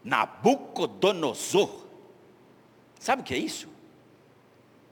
Nabucodonosor. 0.02 1.86
Sabe 2.98 3.22
o 3.22 3.24
que 3.24 3.32
é 3.32 3.38
isso? 3.38 3.68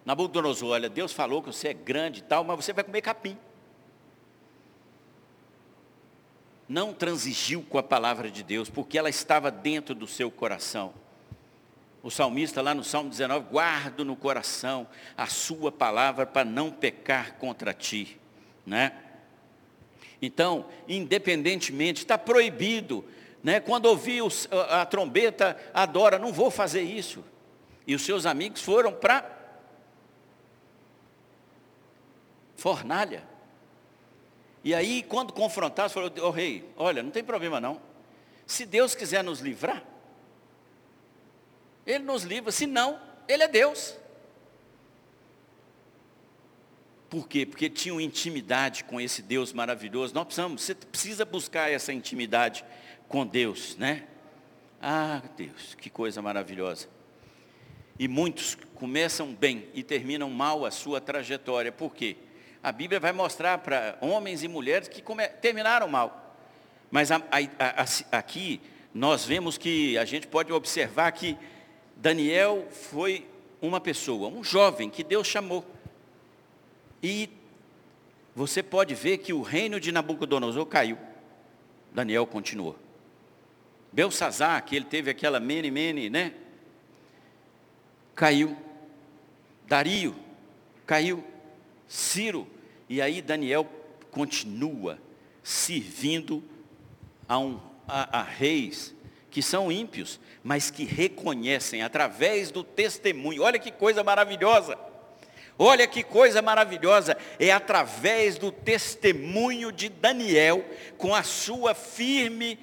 Nabucodonosor, 0.05 0.71
olha, 0.71 0.89
Deus 0.89 1.13
falou 1.13 1.43
que 1.43 1.53
você 1.53 1.67
é 1.67 1.75
grande 1.75 2.21
e 2.21 2.23
tal, 2.23 2.45
mas 2.45 2.65
você 2.65 2.73
vai 2.73 2.85
comer 2.85 3.03
capim. 3.03 3.37
Não 6.69 6.93
transigiu 6.93 7.63
com 7.63 7.79
a 7.79 7.83
palavra 7.83 8.31
de 8.31 8.43
Deus, 8.43 8.69
porque 8.69 8.99
ela 8.99 9.09
estava 9.09 9.51
dentro 9.51 9.95
do 9.95 10.07
seu 10.07 10.31
coração. 10.31 10.93
O 12.03 12.11
salmista 12.11 12.61
lá 12.61 12.75
no 12.75 12.85
Salmo 12.85 13.11
19, 13.11 13.47
guardo 13.51 14.05
no 14.05 14.15
coração 14.15 14.87
a 15.17 15.27
sua 15.27 15.73
palavra 15.73 16.27
para 16.27 16.45
não 16.45 16.71
pecar 16.71 17.35
contra 17.37 17.73
ti, 17.73 18.21
né? 18.67 18.93
Então, 20.21 20.67
independentemente, 20.87 22.03
está 22.03 22.19
proibido, 22.19 23.05
né? 23.43 23.61
Quando 23.61 23.87
ouvir 23.87 24.23
a 24.71 24.85
trombeta, 24.85 25.59
adora, 25.73 26.19
não 26.19 26.33
vou 26.33 26.51
fazer 26.51 26.83
isso. 26.83 27.25
E 27.87 27.95
os 27.95 28.03
seus 28.03 28.27
amigos 28.27 28.61
foram 28.61 28.93
para 28.93 29.39
fornalha. 32.57 33.23
E 34.69 34.75
aí, 34.75 35.03
quando 35.03 35.33
confrontados, 35.33 35.95
falou, 35.95 36.13
oh, 36.21 36.29
rei, 36.29 36.63
olha, 36.77 37.03
não 37.03 37.11
tem 37.11 37.25
problema 37.25 37.59
não. 37.59 37.81
Se 38.47 38.67
Deus 38.67 38.95
quiser 38.95 39.25
nos 39.25 39.41
livrar, 39.41 39.83
Ele 41.87 42.05
nos 42.05 42.23
livra, 42.23 42.53
se 42.53 42.67
não, 42.67 43.01
Ele 43.27 43.45
é 43.45 43.49
Deus. 43.49 43.97
Por 47.09 47.27
quê? 47.27 47.47
Porque 47.47 47.71
tinham 47.71 47.99
intimidade 47.99 48.85
com 48.85 49.01
esse 49.01 49.23
Deus 49.23 49.55
maravilhoso. 49.55 50.13
Nós 50.15 50.27
precisamos, 50.27 50.63
você 50.63 50.75
precisa 50.75 51.25
buscar 51.25 51.73
essa 51.73 51.91
intimidade 51.91 52.63
com 53.09 53.27
Deus, 53.27 53.75
né? 53.77 54.07
Ah, 54.83 55.23
Deus, 55.35 55.77
que 55.77 55.89
coisa 55.89 56.21
maravilhosa. 56.21 56.91
E 57.99 58.07
muitos 58.07 58.55
começam 58.75 59.35
bem 59.35 59.67
e 59.73 59.83
terminam 59.83 60.29
mal 60.29 60.67
a 60.67 60.71
sua 60.71 61.01
trajetória. 61.01 61.73
Por 61.73 61.95
quê? 61.95 62.19
A 62.63 62.73
Bíblia 62.73 62.99
vai 62.99 63.13
mostrar 63.13 63.59
para 63.59 63.97
homens 64.01 64.43
e 64.43 64.49
mulheres 64.49 64.89
que 64.89 65.03
terminaram 65.41 65.89
mal. 65.89 66.37
Mas 66.91 67.11
a, 67.11 67.17
a, 67.17 67.83
a, 67.83 68.19
aqui 68.19 68.61
nós 68.93 69.25
vemos 69.25 69.57
que 69.57 69.97
a 69.99 70.05
gente 70.05 70.27
pode 70.27 70.53
observar 70.53 71.13
que 71.13 71.37
Daniel 71.97 72.67
foi 72.71 73.27
uma 73.61 73.81
pessoa, 73.81 74.29
um 74.29 74.43
jovem 74.43 74.89
que 74.89 75.05
Deus 75.05 75.27
chamou 75.27 75.65
e 77.03 77.31
você 78.35 78.63
pode 78.63 78.95
ver 78.95 79.19
que 79.19 79.33
o 79.33 79.43
reino 79.43 79.81
de 79.81 79.91
Nabucodonosor 79.91 80.67
caiu. 80.67 80.99
Daniel 81.93 82.27
continuou. 82.27 82.77
Belsazar, 83.93 84.65
que 84.65 84.77
ele 84.77 84.85
teve 84.85 85.11
aquela 85.11 85.41
mene, 85.41 85.71
mene, 85.71 86.11
né? 86.11 86.35
Caiu. 88.15 88.57
Dario, 89.67 90.15
caiu. 90.87 91.25
Ciro. 91.89 92.47
E 92.89 93.03
aí 93.03 93.21
Daniel 93.21 93.67
continua 94.11 94.99
servindo 95.43 96.45
a, 97.27 97.39
um, 97.39 97.59
a, 97.87 98.21
a 98.21 98.23
reis 98.23 98.95
que 99.31 99.43
são 99.43 99.71
ímpios, 99.71 100.21
mas 100.43 100.71
que 100.71 100.85
reconhecem 100.85 101.83
através 101.83 102.51
do 102.51 102.63
testemunho. 102.63 103.43
Olha 103.43 103.59
que 103.59 103.71
coisa 103.71 104.05
maravilhosa. 104.05 104.79
Olha 105.59 105.89
que 105.89 106.05
coisa 106.05 106.41
maravilhosa, 106.41 107.17
é 107.39 107.51
através 107.51 108.39
do 108.39 108.53
testemunho 108.53 109.73
de 109.73 109.89
Daniel, 109.89 110.65
com 110.97 111.13
a 111.13 111.25
sua 111.25 111.75
firme 111.75 112.57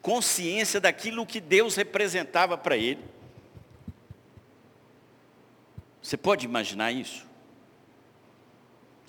consciência 0.00 0.80
daquilo 0.80 1.26
que 1.26 1.40
Deus 1.40 1.74
representava 1.74 2.56
para 2.56 2.76
ele. 2.76 3.00
Você 6.00 6.16
pode 6.16 6.46
imaginar 6.46 6.92
isso? 6.92 7.26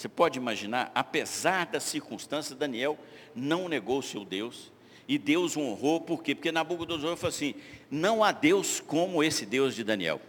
Você 0.03 0.09
pode 0.09 0.37
imaginar, 0.37 0.91
apesar 0.93 1.65
das 1.65 1.83
circunstâncias, 1.83 2.59
Daniel 2.59 2.99
não 3.33 3.69
negou 3.69 3.99
o 3.99 4.03
seu 4.03 4.25
Deus, 4.25 4.69
e 5.07 5.17
Deus 5.17 5.55
honrou, 5.55 6.01
por 6.01 6.21
quê? 6.21 6.35
Porque 6.35 6.51
Nabucodonosor 6.51 7.15
falou 7.15 7.33
assim, 7.33 7.55
não 7.89 8.21
há 8.21 8.33
Deus 8.33 8.81
como 8.81 9.23
esse 9.23 9.45
Deus 9.45 9.73
de 9.73 9.81
Daniel. 9.81 10.19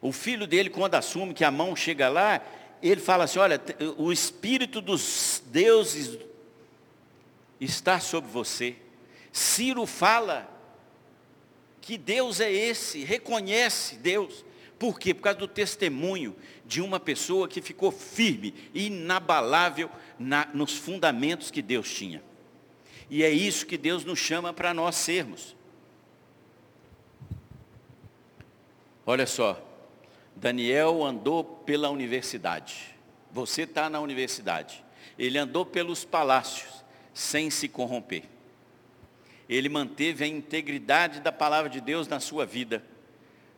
O 0.00 0.12
filho 0.12 0.46
dele, 0.46 0.70
quando 0.70 0.94
assume 0.94 1.34
que 1.34 1.42
a 1.42 1.50
mão 1.50 1.74
chega 1.74 2.08
lá, 2.08 2.40
ele 2.80 3.00
fala 3.00 3.24
assim: 3.24 3.40
olha, 3.40 3.60
o 3.96 4.12
Espírito 4.12 4.80
dos 4.80 5.42
deuses 5.46 6.16
está 7.60 7.98
sobre 7.98 8.30
você. 8.30 8.76
Ciro 9.32 9.84
fala 9.84 10.48
que 11.80 11.98
Deus 11.98 12.38
é 12.38 12.52
esse, 12.52 13.02
reconhece 13.02 13.96
Deus. 13.96 14.44
Por 14.80 14.98
quê? 14.98 15.12
Por 15.12 15.20
causa 15.20 15.38
do 15.38 15.46
testemunho 15.46 16.34
de 16.64 16.80
uma 16.80 16.98
pessoa 16.98 17.46
que 17.46 17.60
ficou 17.60 17.92
firme, 17.92 18.54
inabalável 18.72 19.90
na, 20.18 20.48
nos 20.54 20.72
fundamentos 20.72 21.50
que 21.50 21.60
Deus 21.60 21.92
tinha. 21.92 22.22
E 23.10 23.22
é 23.22 23.28
isso 23.28 23.66
que 23.66 23.76
Deus 23.76 24.06
nos 24.06 24.18
chama 24.18 24.54
para 24.54 24.72
nós 24.72 24.96
sermos. 24.96 25.54
Olha 29.04 29.26
só, 29.26 29.62
Daniel 30.34 31.04
andou 31.04 31.44
pela 31.44 31.90
universidade. 31.90 32.96
Você 33.30 33.64
está 33.64 33.90
na 33.90 34.00
universidade. 34.00 34.82
Ele 35.18 35.36
andou 35.36 35.66
pelos 35.66 36.06
palácios 36.06 36.82
sem 37.12 37.50
se 37.50 37.68
corromper. 37.68 38.22
Ele 39.46 39.68
manteve 39.68 40.24
a 40.24 40.26
integridade 40.26 41.20
da 41.20 41.30
palavra 41.30 41.68
de 41.68 41.82
Deus 41.82 42.08
na 42.08 42.18
sua 42.18 42.46
vida, 42.46 42.82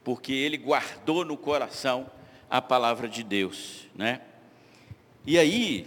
porque 0.04 0.32
ele 0.32 0.56
guardou 0.56 1.24
no 1.24 1.36
coração 1.36 2.10
a 2.50 2.60
palavra 2.60 3.08
de 3.08 3.22
Deus, 3.22 3.88
né? 3.94 4.20
E 5.24 5.38
aí, 5.38 5.86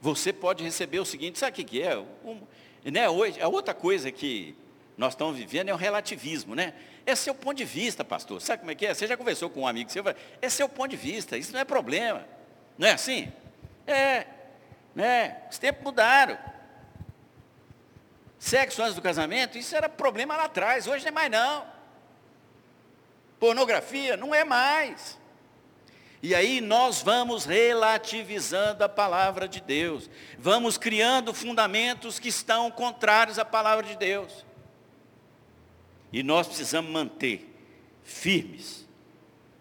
você 0.00 0.32
pode 0.32 0.62
receber 0.62 1.00
o 1.00 1.04
seguinte, 1.04 1.38
sabe 1.38 1.62
o 1.62 1.64
que 1.64 1.82
é? 1.82 1.96
Um, 1.98 2.42
né, 2.84 3.08
hoje, 3.08 3.40
a 3.40 3.48
outra 3.48 3.74
coisa 3.74 4.12
que 4.12 4.54
nós 4.96 5.14
estamos 5.14 5.36
vivendo 5.36 5.68
é 5.68 5.74
o 5.74 5.76
relativismo, 5.76 6.54
né? 6.54 6.74
É 7.04 7.14
seu 7.14 7.34
ponto 7.34 7.56
de 7.56 7.64
vista, 7.64 8.04
pastor. 8.04 8.40
Sabe 8.40 8.60
como 8.60 8.70
é 8.70 8.74
que 8.74 8.86
é? 8.86 8.94
Você 8.94 9.06
já 9.06 9.16
conversou 9.16 9.50
com 9.50 9.62
um 9.62 9.66
amigo 9.66 9.90
seu, 9.90 10.04
é 10.40 10.48
seu 10.48 10.68
ponto 10.68 10.90
de 10.90 10.96
vista, 10.96 11.36
isso 11.36 11.52
não 11.52 11.60
é 11.60 11.64
problema. 11.64 12.24
Não 12.78 12.86
é 12.86 12.92
assim? 12.92 13.32
É, 13.86 14.26
né? 14.94 15.42
Os 15.50 15.58
tempos 15.58 15.82
mudaram. 15.82 16.38
Sexo 18.38 18.82
antes 18.82 18.94
do 18.94 19.02
casamento, 19.02 19.56
isso 19.58 19.74
era 19.74 19.88
problema 19.88 20.36
lá 20.36 20.44
atrás, 20.44 20.86
hoje 20.86 21.04
não 21.04 21.08
é 21.08 21.12
mais 21.12 21.30
não. 21.30 21.75
Pornografia, 23.46 24.16
não 24.16 24.34
é 24.34 24.44
mais. 24.44 25.16
E 26.20 26.34
aí 26.34 26.60
nós 26.60 27.00
vamos 27.00 27.44
relativizando 27.44 28.82
a 28.82 28.88
palavra 28.88 29.46
de 29.46 29.60
Deus, 29.60 30.10
vamos 30.36 30.76
criando 30.76 31.32
fundamentos 31.32 32.18
que 32.18 32.28
estão 32.28 32.68
contrários 32.72 33.38
à 33.38 33.44
palavra 33.44 33.86
de 33.86 33.96
Deus. 33.96 34.44
E 36.12 36.24
nós 36.24 36.48
precisamos 36.48 36.90
manter 36.90 37.48
firmes 38.02 38.84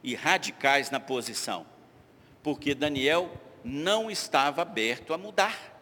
e 0.04 0.16
radicais 0.16 0.90
na 0.90 1.00
posição, 1.00 1.64
porque 2.42 2.74
Daniel 2.74 3.40
não 3.64 4.10
estava 4.10 4.64
aberto 4.64 5.14
a 5.14 5.18
mudar. 5.20 5.78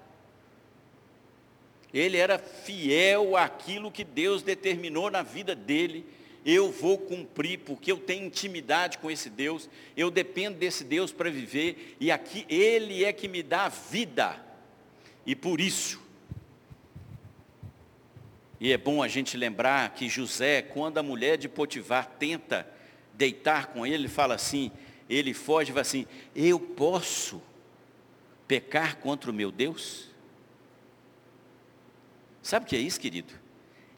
Ele 1.93 2.18
era 2.18 2.38
fiel 2.38 3.38
àquilo 3.38 3.89
que 3.89 4.04
Deus 4.04 4.43
determinou 4.43 5.10
na 5.10 5.22
vida 5.22 5.56
dele. 5.56 6.22
Eu 6.46 6.72
vou 6.72 6.98
cumprir, 6.98 7.60
porque 7.60 7.91
eu 7.91 7.98
tenho 7.98 8.26
intimidade 8.26 8.98
com 8.98 9.10
esse 9.10 9.30
Deus, 9.30 9.70
eu 9.96 10.12
dependo 10.12 10.58
desse 10.58 10.84
Deus 10.84 11.12
para 11.12 11.30
viver, 11.30 11.96
e 12.00 12.12
aqui 12.12 12.46
Ele 12.50 13.04
é 13.04 13.14
que 13.14 13.28
me 13.28 13.41
dá 13.41 13.70
vida. 13.70 14.41
E 15.26 15.36
por 15.36 15.62
isso, 15.62 16.04
e 18.64 18.72
é 18.72 18.78
bom 18.78 19.04
a 19.04 19.10
gente 19.10 19.36
lembrar 19.36 19.94
que 19.94 20.08
José, 20.08 20.62
quando 20.62 20.98
a 20.98 21.04
mulher 21.04 21.38
de 21.38 21.50
Potifar 21.50 22.10
tenta 22.18 22.66
deitar 23.14 23.68
com 23.68 23.86
ele, 23.86 23.96
ele 23.96 24.08
fala 24.08 24.36
assim, 24.36 24.72
ele 25.10 25.34
foge 25.34 25.70
e 25.70 25.74
fala 25.74 25.82
assim, 25.82 26.08
eu 26.34 26.58
posso 26.58 27.41
pecar 28.48 29.00
contra 29.00 29.30
o 29.30 29.34
meu 29.34 29.52
Deus? 29.52 30.10
Sabe 32.41 32.66
o 32.66 32.70
que 32.70 32.78
é 32.78 32.80
isso, 32.80 32.98
querido? 32.98 33.34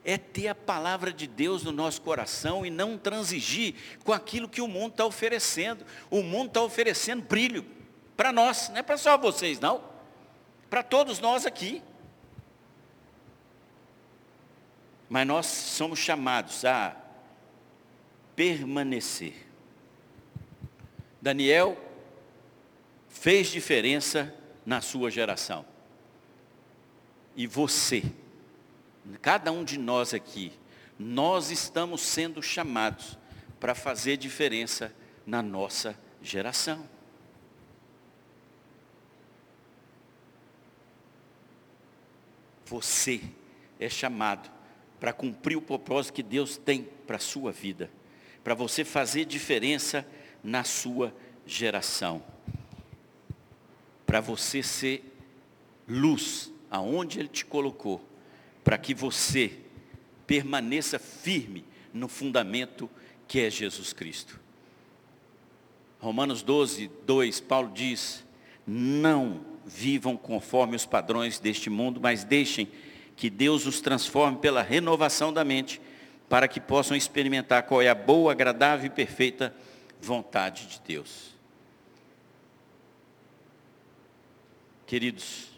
É 0.08 0.16
ter 0.16 0.46
a 0.46 0.54
palavra 0.54 1.12
de 1.12 1.26
Deus 1.26 1.64
no 1.64 1.72
nosso 1.72 2.00
coração 2.00 2.64
e 2.64 2.70
não 2.70 2.96
transigir 2.96 3.74
com 4.04 4.12
aquilo 4.12 4.48
que 4.48 4.60
o 4.60 4.68
mundo 4.68 4.92
está 4.92 5.04
oferecendo. 5.04 5.84
O 6.08 6.22
mundo 6.22 6.46
está 6.46 6.62
oferecendo 6.62 7.24
brilho 7.24 7.66
para 8.16 8.30
nós, 8.30 8.68
não 8.68 8.76
é 8.76 8.82
para 8.84 8.96
só 8.96 9.18
vocês, 9.18 9.58
não. 9.58 9.82
Para 10.70 10.84
todos 10.84 11.18
nós 11.18 11.44
aqui. 11.44 11.82
Mas 15.08 15.26
nós 15.26 15.46
somos 15.46 15.98
chamados 15.98 16.64
a 16.64 16.96
permanecer. 18.36 19.34
Daniel 21.20 21.76
fez 23.08 23.48
diferença 23.48 24.32
na 24.64 24.80
sua 24.80 25.10
geração. 25.10 25.64
E 27.34 27.44
você 27.44 28.04
cada 29.22 29.52
um 29.52 29.64
de 29.64 29.78
nós 29.78 30.14
aqui, 30.14 30.52
nós 30.98 31.50
estamos 31.50 32.00
sendo 32.00 32.42
chamados 32.42 33.18
para 33.60 33.74
fazer 33.74 34.16
diferença 34.16 34.94
na 35.26 35.42
nossa 35.42 35.98
geração. 36.22 36.88
Você 42.66 43.22
é 43.78 43.88
chamado 43.88 44.50
para 44.98 45.12
cumprir 45.12 45.56
o 45.56 45.62
propósito 45.62 46.14
que 46.14 46.22
Deus 46.22 46.56
tem 46.56 46.82
para 47.06 47.16
a 47.16 47.20
sua 47.20 47.52
vida, 47.52 47.90
para 48.42 48.54
você 48.54 48.84
fazer 48.84 49.24
diferença 49.24 50.06
na 50.42 50.64
sua 50.64 51.14
geração, 51.46 52.22
para 54.06 54.20
você 54.20 54.62
ser 54.62 55.16
luz 55.86 56.52
aonde 56.70 57.20
Ele 57.20 57.28
te 57.28 57.44
colocou, 57.44 58.04
para 58.66 58.76
que 58.76 58.92
você 58.92 59.52
permaneça 60.26 60.98
firme 60.98 61.64
no 61.94 62.08
fundamento 62.08 62.90
que 63.28 63.38
é 63.38 63.48
Jesus 63.48 63.92
Cristo. 63.92 64.40
Romanos 66.00 66.42
12, 66.42 66.90
2, 67.06 67.38
Paulo 67.42 67.70
diz: 67.72 68.24
Não 68.66 69.40
vivam 69.64 70.16
conforme 70.16 70.74
os 70.74 70.84
padrões 70.84 71.38
deste 71.38 71.70
mundo, 71.70 72.00
mas 72.00 72.24
deixem 72.24 72.68
que 73.14 73.30
Deus 73.30 73.66
os 73.66 73.80
transforme 73.80 74.38
pela 74.38 74.62
renovação 74.62 75.32
da 75.32 75.44
mente, 75.44 75.80
para 76.28 76.48
que 76.48 76.60
possam 76.60 76.96
experimentar 76.96 77.62
qual 77.62 77.80
é 77.80 77.88
a 77.88 77.94
boa, 77.94 78.32
agradável 78.32 78.86
e 78.86 78.90
perfeita 78.90 79.54
vontade 80.02 80.66
de 80.66 80.80
Deus. 80.84 81.36
Queridos, 84.88 85.50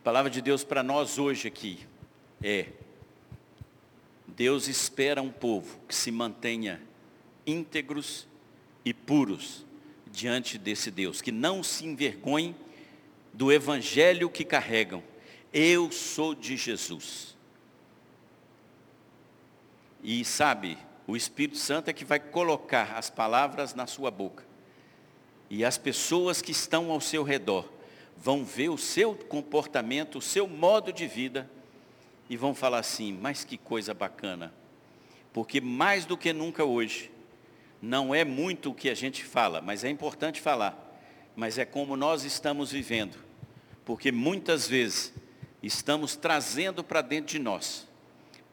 a 0.00 0.02
palavra 0.02 0.28
de 0.28 0.42
Deus 0.42 0.64
para 0.64 0.82
nós 0.82 1.20
hoje 1.20 1.46
aqui 1.46 1.91
é: 2.42 2.68
Deus 4.26 4.68
espera 4.68 5.22
um 5.22 5.30
povo 5.30 5.78
que 5.86 5.94
se 5.94 6.10
mantenha 6.10 6.80
íntegros 7.46 8.26
e 8.84 8.92
puros 8.92 9.64
diante 10.10 10.58
desse 10.58 10.90
Deus, 10.90 11.20
que 11.20 11.32
não 11.32 11.62
se 11.62 11.86
envergonhem 11.86 12.54
do 13.32 13.50
evangelho 13.52 14.28
que 14.28 14.44
carregam. 14.44 15.02
Eu 15.52 15.90
sou 15.92 16.34
de 16.34 16.56
Jesus. 16.56 17.36
E 20.02 20.24
sabe, 20.24 20.76
o 21.06 21.16
Espírito 21.16 21.58
Santo 21.58 21.88
é 21.88 21.92
que 21.92 22.04
vai 22.04 22.18
colocar 22.18 22.94
as 22.96 23.08
palavras 23.08 23.74
na 23.74 23.86
sua 23.86 24.10
boca. 24.10 24.44
E 25.48 25.64
as 25.64 25.78
pessoas 25.78 26.42
que 26.42 26.50
estão 26.50 26.90
ao 26.90 27.00
seu 27.00 27.22
redor 27.22 27.70
vão 28.16 28.44
ver 28.44 28.70
o 28.70 28.78
seu 28.78 29.14
comportamento, 29.14 30.18
o 30.18 30.22
seu 30.22 30.48
modo 30.48 30.92
de 30.92 31.06
vida 31.06 31.48
e 32.28 32.36
vão 32.36 32.54
falar 32.54 32.78
assim: 32.78 33.12
mas 33.20 33.44
que 33.44 33.56
coisa 33.56 33.92
bacana. 33.92 34.52
Porque 35.32 35.60
mais 35.60 36.04
do 36.04 36.16
que 36.16 36.32
nunca 36.32 36.64
hoje, 36.64 37.10
não 37.80 38.14
é 38.14 38.24
muito 38.24 38.70
o 38.70 38.74
que 38.74 38.88
a 38.88 38.94
gente 38.94 39.24
fala, 39.24 39.60
mas 39.60 39.82
é 39.82 39.90
importante 39.90 40.40
falar. 40.40 40.78
Mas 41.34 41.58
é 41.58 41.64
como 41.64 41.96
nós 41.96 42.24
estamos 42.24 42.70
vivendo. 42.70 43.16
Porque 43.84 44.12
muitas 44.12 44.68
vezes 44.68 45.12
estamos 45.62 46.14
trazendo 46.14 46.84
para 46.84 47.00
dentro 47.00 47.32
de 47.32 47.38
nós 47.38 47.88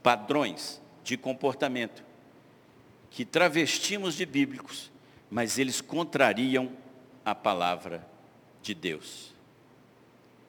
padrões 0.02 0.82
de 1.04 1.18
comportamento 1.18 2.04
que 3.12 3.26
travestimos 3.26 4.16
de 4.16 4.26
bíblicos, 4.26 4.92
mas 5.30 5.58
eles 5.58 5.82
contrariam 5.82 6.72
a 7.26 7.34
palavra 7.36 8.08
de 8.62 8.74
Deus. 8.74 9.34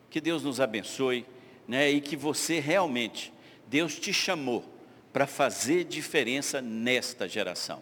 Que 0.08 0.20
Deus 0.20 0.42
nos 0.42 0.60
abençoe, 0.60 1.26
né? 1.70 1.88
E 1.88 2.00
que 2.00 2.16
você 2.16 2.58
realmente, 2.58 3.32
Deus 3.68 3.96
te 3.96 4.12
chamou 4.12 4.64
para 5.12 5.24
fazer 5.24 5.84
diferença 5.84 6.60
nesta 6.60 7.28
geração. 7.28 7.80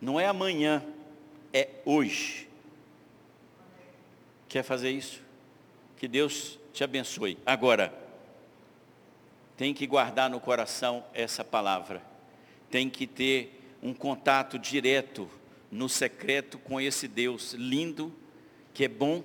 Não 0.00 0.18
é 0.18 0.26
amanhã, 0.26 0.82
é 1.52 1.68
hoje. 1.84 2.48
Quer 4.48 4.62
fazer 4.62 4.90
isso? 4.90 5.20
Que 5.98 6.08
Deus 6.08 6.58
te 6.72 6.82
abençoe. 6.82 7.36
Agora, 7.44 7.92
tem 9.54 9.74
que 9.74 9.86
guardar 9.86 10.30
no 10.30 10.40
coração 10.40 11.04
essa 11.12 11.44
palavra. 11.44 12.02
Tem 12.70 12.88
que 12.88 13.06
ter 13.06 13.76
um 13.82 13.92
contato 13.92 14.58
direto 14.58 15.28
no 15.70 15.90
secreto 15.90 16.58
com 16.58 16.80
esse 16.80 17.06
Deus 17.06 17.52
lindo, 17.52 18.10
que 18.72 18.82
é 18.82 18.88
bom, 18.88 19.22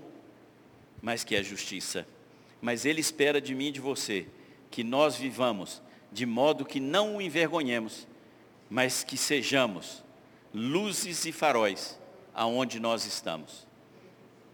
mas 1.01 1.24
que 1.24 1.34
é 1.34 1.41
justiça. 1.41 2.05
Mas 2.62 2.86
Ele 2.86 3.01
espera 3.01 3.39
de 3.39 3.53
mim 3.53 3.68
e 3.68 3.72
de 3.72 3.80
você 3.80 4.28
que 4.70 4.84
nós 4.84 5.16
vivamos 5.16 5.82
de 6.12 6.26
modo 6.26 6.66
que 6.66 6.80
não 6.80 7.18
o 7.18 7.22
envergonhemos, 7.22 8.08
mas 8.70 9.03
que 9.03 9.18
sejamos 9.18 10.03
luzes 10.53 11.26
e 11.26 11.32
faróis 11.32 11.99
aonde 12.34 12.80
nós 12.80 13.05
estamos. 13.05 13.68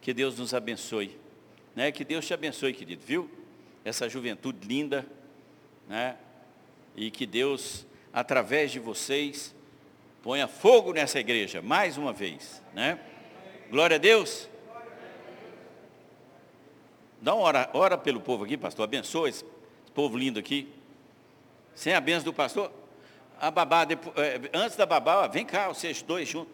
Que 0.01 0.13
Deus 0.13 0.37
nos 0.37 0.53
abençoe. 0.53 1.17
Né? 1.75 1.91
Que 1.91 2.03
Deus 2.03 2.25
te 2.25 2.33
abençoe, 2.33 2.73
querido, 2.73 3.03
viu? 3.05 3.29
Essa 3.83 4.07
juventude 4.07 4.67
linda, 4.67 5.05
né? 5.87 6.17
E 6.95 7.09
que 7.09 7.25
Deus, 7.25 7.85
através 8.11 8.71
de 8.71 8.79
vocês, 8.79 9.55
ponha 10.21 10.47
fogo 10.47 10.93
nessa 10.93 11.19
igreja, 11.19 11.61
mais 11.61 11.97
uma 11.97 12.13
vez, 12.13 12.61
né? 12.73 12.99
Glória 13.69 13.95
a 13.95 13.99
Deus. 13.99 14.47
Dá 17.23 17.33
uma 17.33 17.45
hora, 17.45 17.69
ora 17.73 17.97
pelo 17.97 18.19
povo 18.19 18.43
aqui, 18.43 18.57
pastor. 18.57 18.83
Abençoa 18.83 19.29
esse, 19.29 19.45
povo 19.95 20.17
lindo 20.17 20.37
aqui. 20.37 20.67
Sem 21.73 21.93
a 21.93 22.01
benção 22.01 22.25
do 22.25 22.33
pastor, 22.33 22.69
a 23.39 23.49
babá, 23.49 23.85
depois, 23.85 24.13
antes 24.53 24.75
da 24.75 24.85
babá, 24.85 25.25
vem 25.27 25.45
cá, 25.45 25.69
vocês 25.69 26.01
dois 26.01 26.27
juntos. 26.27 26.53